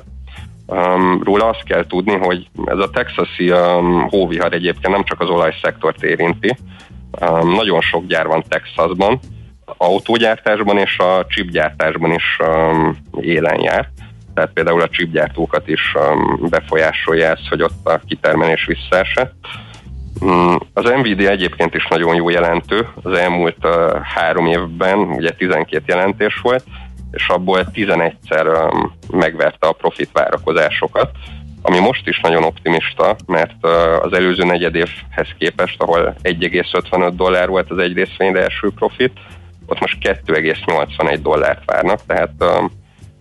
[0.68, 5.30] Um, róla azt kell tudni, hogy ez a texasi um, hóvihar egyébként nem csak az
[5.30, 6.58] olajszektort érinti,
[7.22, 9.20] um, nagyon sok gyár van Texasban,
[9.66, 13.90] autógyártásban és a chipgyártásban is um, élen jár
[14.36, 19.34] tehát például a chipgyártókat is um, befolyásolja ez, hogy ott a kitermelés visszaesett.
[20.26, 25.84] Mm, az Nvidia egyébként is nagyon jó jelentő, az elmúlt uh, három évben ugye 12
[25.88, 26.64] jelentés volt,
[27.12, 31.10] és abból 11-szer um, megverte a profit várakozásokat,
[31.62, 33.72] ami most is nagyon optimista, mert uh,
[34.02, 39.20] az előző negyedévhez képest, ahol 1,55 dollár volt az egy részvényre első profit,
[39.66, 42.72] ott most 2,81 dollárt várnak, tehát um,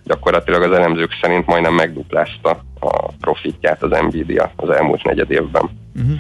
[0.05, 5.71] gyakorlatilag az elemzők szerint majdnem megduplázta a profitját az Nvidia az elmúlt negyed évben.
[5.97, 6.19] Uh-huh.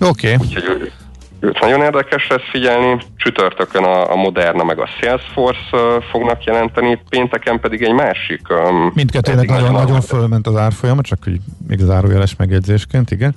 [0.00, 0.32] Oké.
[0.32, 0.46] Okay.
[0.46, 0.92] Úgyhogy
[1.40, 2.96] őt nagyon érdekes lesz figyelni.
[3.16, 8.40] Csütörtökön a, a Moderna meg a Salesforce fognak jelenteni, pénteken pedig egy másik.
[8.94, 13.34] Mindkettőnek nagyon, nagyon fölment az árfolyama, csak hogy még zárójeles megjegyzésként, igen.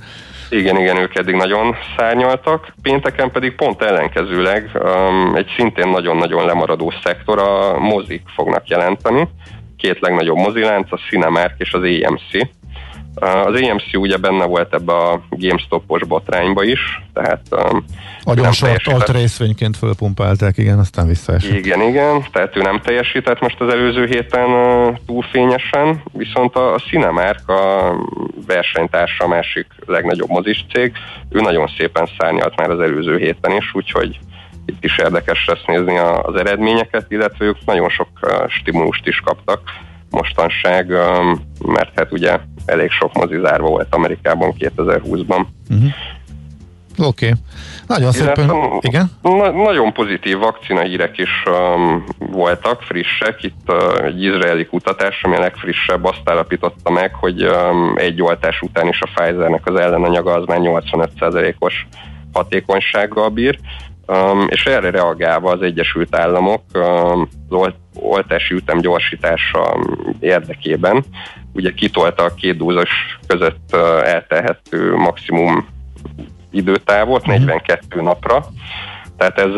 [0.50, 2.74] Igen, igen, ők eddig nagyon szárnyaltak.
[2.82, 9.28] Pénteken pedig pont ellenkezőleg um, egy szintén nagyon-nagyon lemaradó szektor, a mozik fognak jelenteni.
[9.78, 12.48] Két legnagyobb mozilánc, a Cinemark és az AMC.
[13.16, 17.86] Az AMC ugye benne volt ebbe a GameStop-os botrányba is, tehát um,
[18.24, 21.58] Agyon short részvényként fölpumpálták, igen, aztán visszaesett.
[21.58, 26.74] Igen, igen, tehát ő nem teljesített most az előző héten uh, túl fényesen, viszont a,
[26.74, 27.94] a Cinemark, a
[28.48, 30.92] versenytársa, a másik legnagyobb mozis cég,
[31.30, 34.20] ő nagyon szépen szárnyalt már az előző héten is, úgyhogy
[34.66, 38.08] itt is érdekes lesz nézni az eredményeket, illetve ők nagyon sok
[38.48, 39.62] stimulust is kaptak
[40.12, 40.88] mostanság,
[41.66, 45.46] mert hát ugye elég sok mozi zárva volt Amerikában 2020-ban.
[45.70, 45.90] Uh-huh.
[46.98, 47.28] Oké.
[47.28, 47.40] Okay.
[47.88, 49.12] Nagyon szépen, Illetve, igen?
[49.22, 53.44] Na, nagyon pozitív vakcinahírek is um, voltak, frissek.
[53.44, 58.62] Itt uh, egy izraeli kutatás, ami a legfrissebb, azt állapította meg, hogy um, egy oltás
[58.62, 61.86] után is a Pfizernek az ellenanyaga az már 85%-os
[62.34, 63.60] hatékonysággal bír.
[64.08, 69.80] Um, és erre reagálva az Egyesült Államok um, az oltási ütem gyorsítása
[70.20, 71.04] érdekében
[71.54, 72.90] ugye kitolta a két dózos
[73.28, 73.80] között uh,
[74.14, 75.68] eltelhető maximum
[76.52, 78.04] időtávot 42 uh-huh.
[78.04, 78.46] napra,
[79.22, 79.56] tehát ez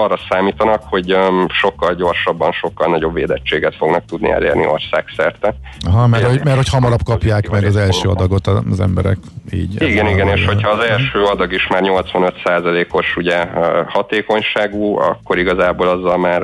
[0.00, 1.16] arra számítanak, hogy
[1.48, 5.54] sokkal gyorsabban, sokkal nagyobb védettséget fognak tudni elérni országszerte.
[5.86, 9.16] Aha, mert, hogy, mert hogy hamarabb kapják meg az első adagot az emberek.
[9.52, 13.46] Így igen, igen, és hogyha az első adag is már 85%-os ugye
[13.86, 16.42] hatékonyságú, akkor igazából azzal már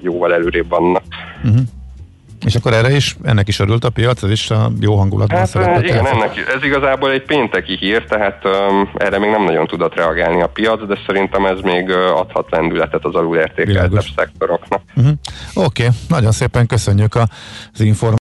[0.00, 1.02] jóval előrébb vannak.
[1.44, 1.60] Uh-huh.
[2.44, 5.48] És akkor erre is, ennek is örült a piac, ez is a jó hangulatban hát,
[5.48, 9.94] szeretett Igen, ennek, ez igazából egy pénteki hír, tehát um, erre még nem nagyon tudott
[9.94, 14.82] reagálni a piac, de szerintem ez még adhat lendületet az alulértékeltebb szektoroknak.
[14.96, 15.12] Uh-huh.
[15.54, 15.96] Oké, okay.
[16.08, 18.14] nagyon szépen köszönjük az információt.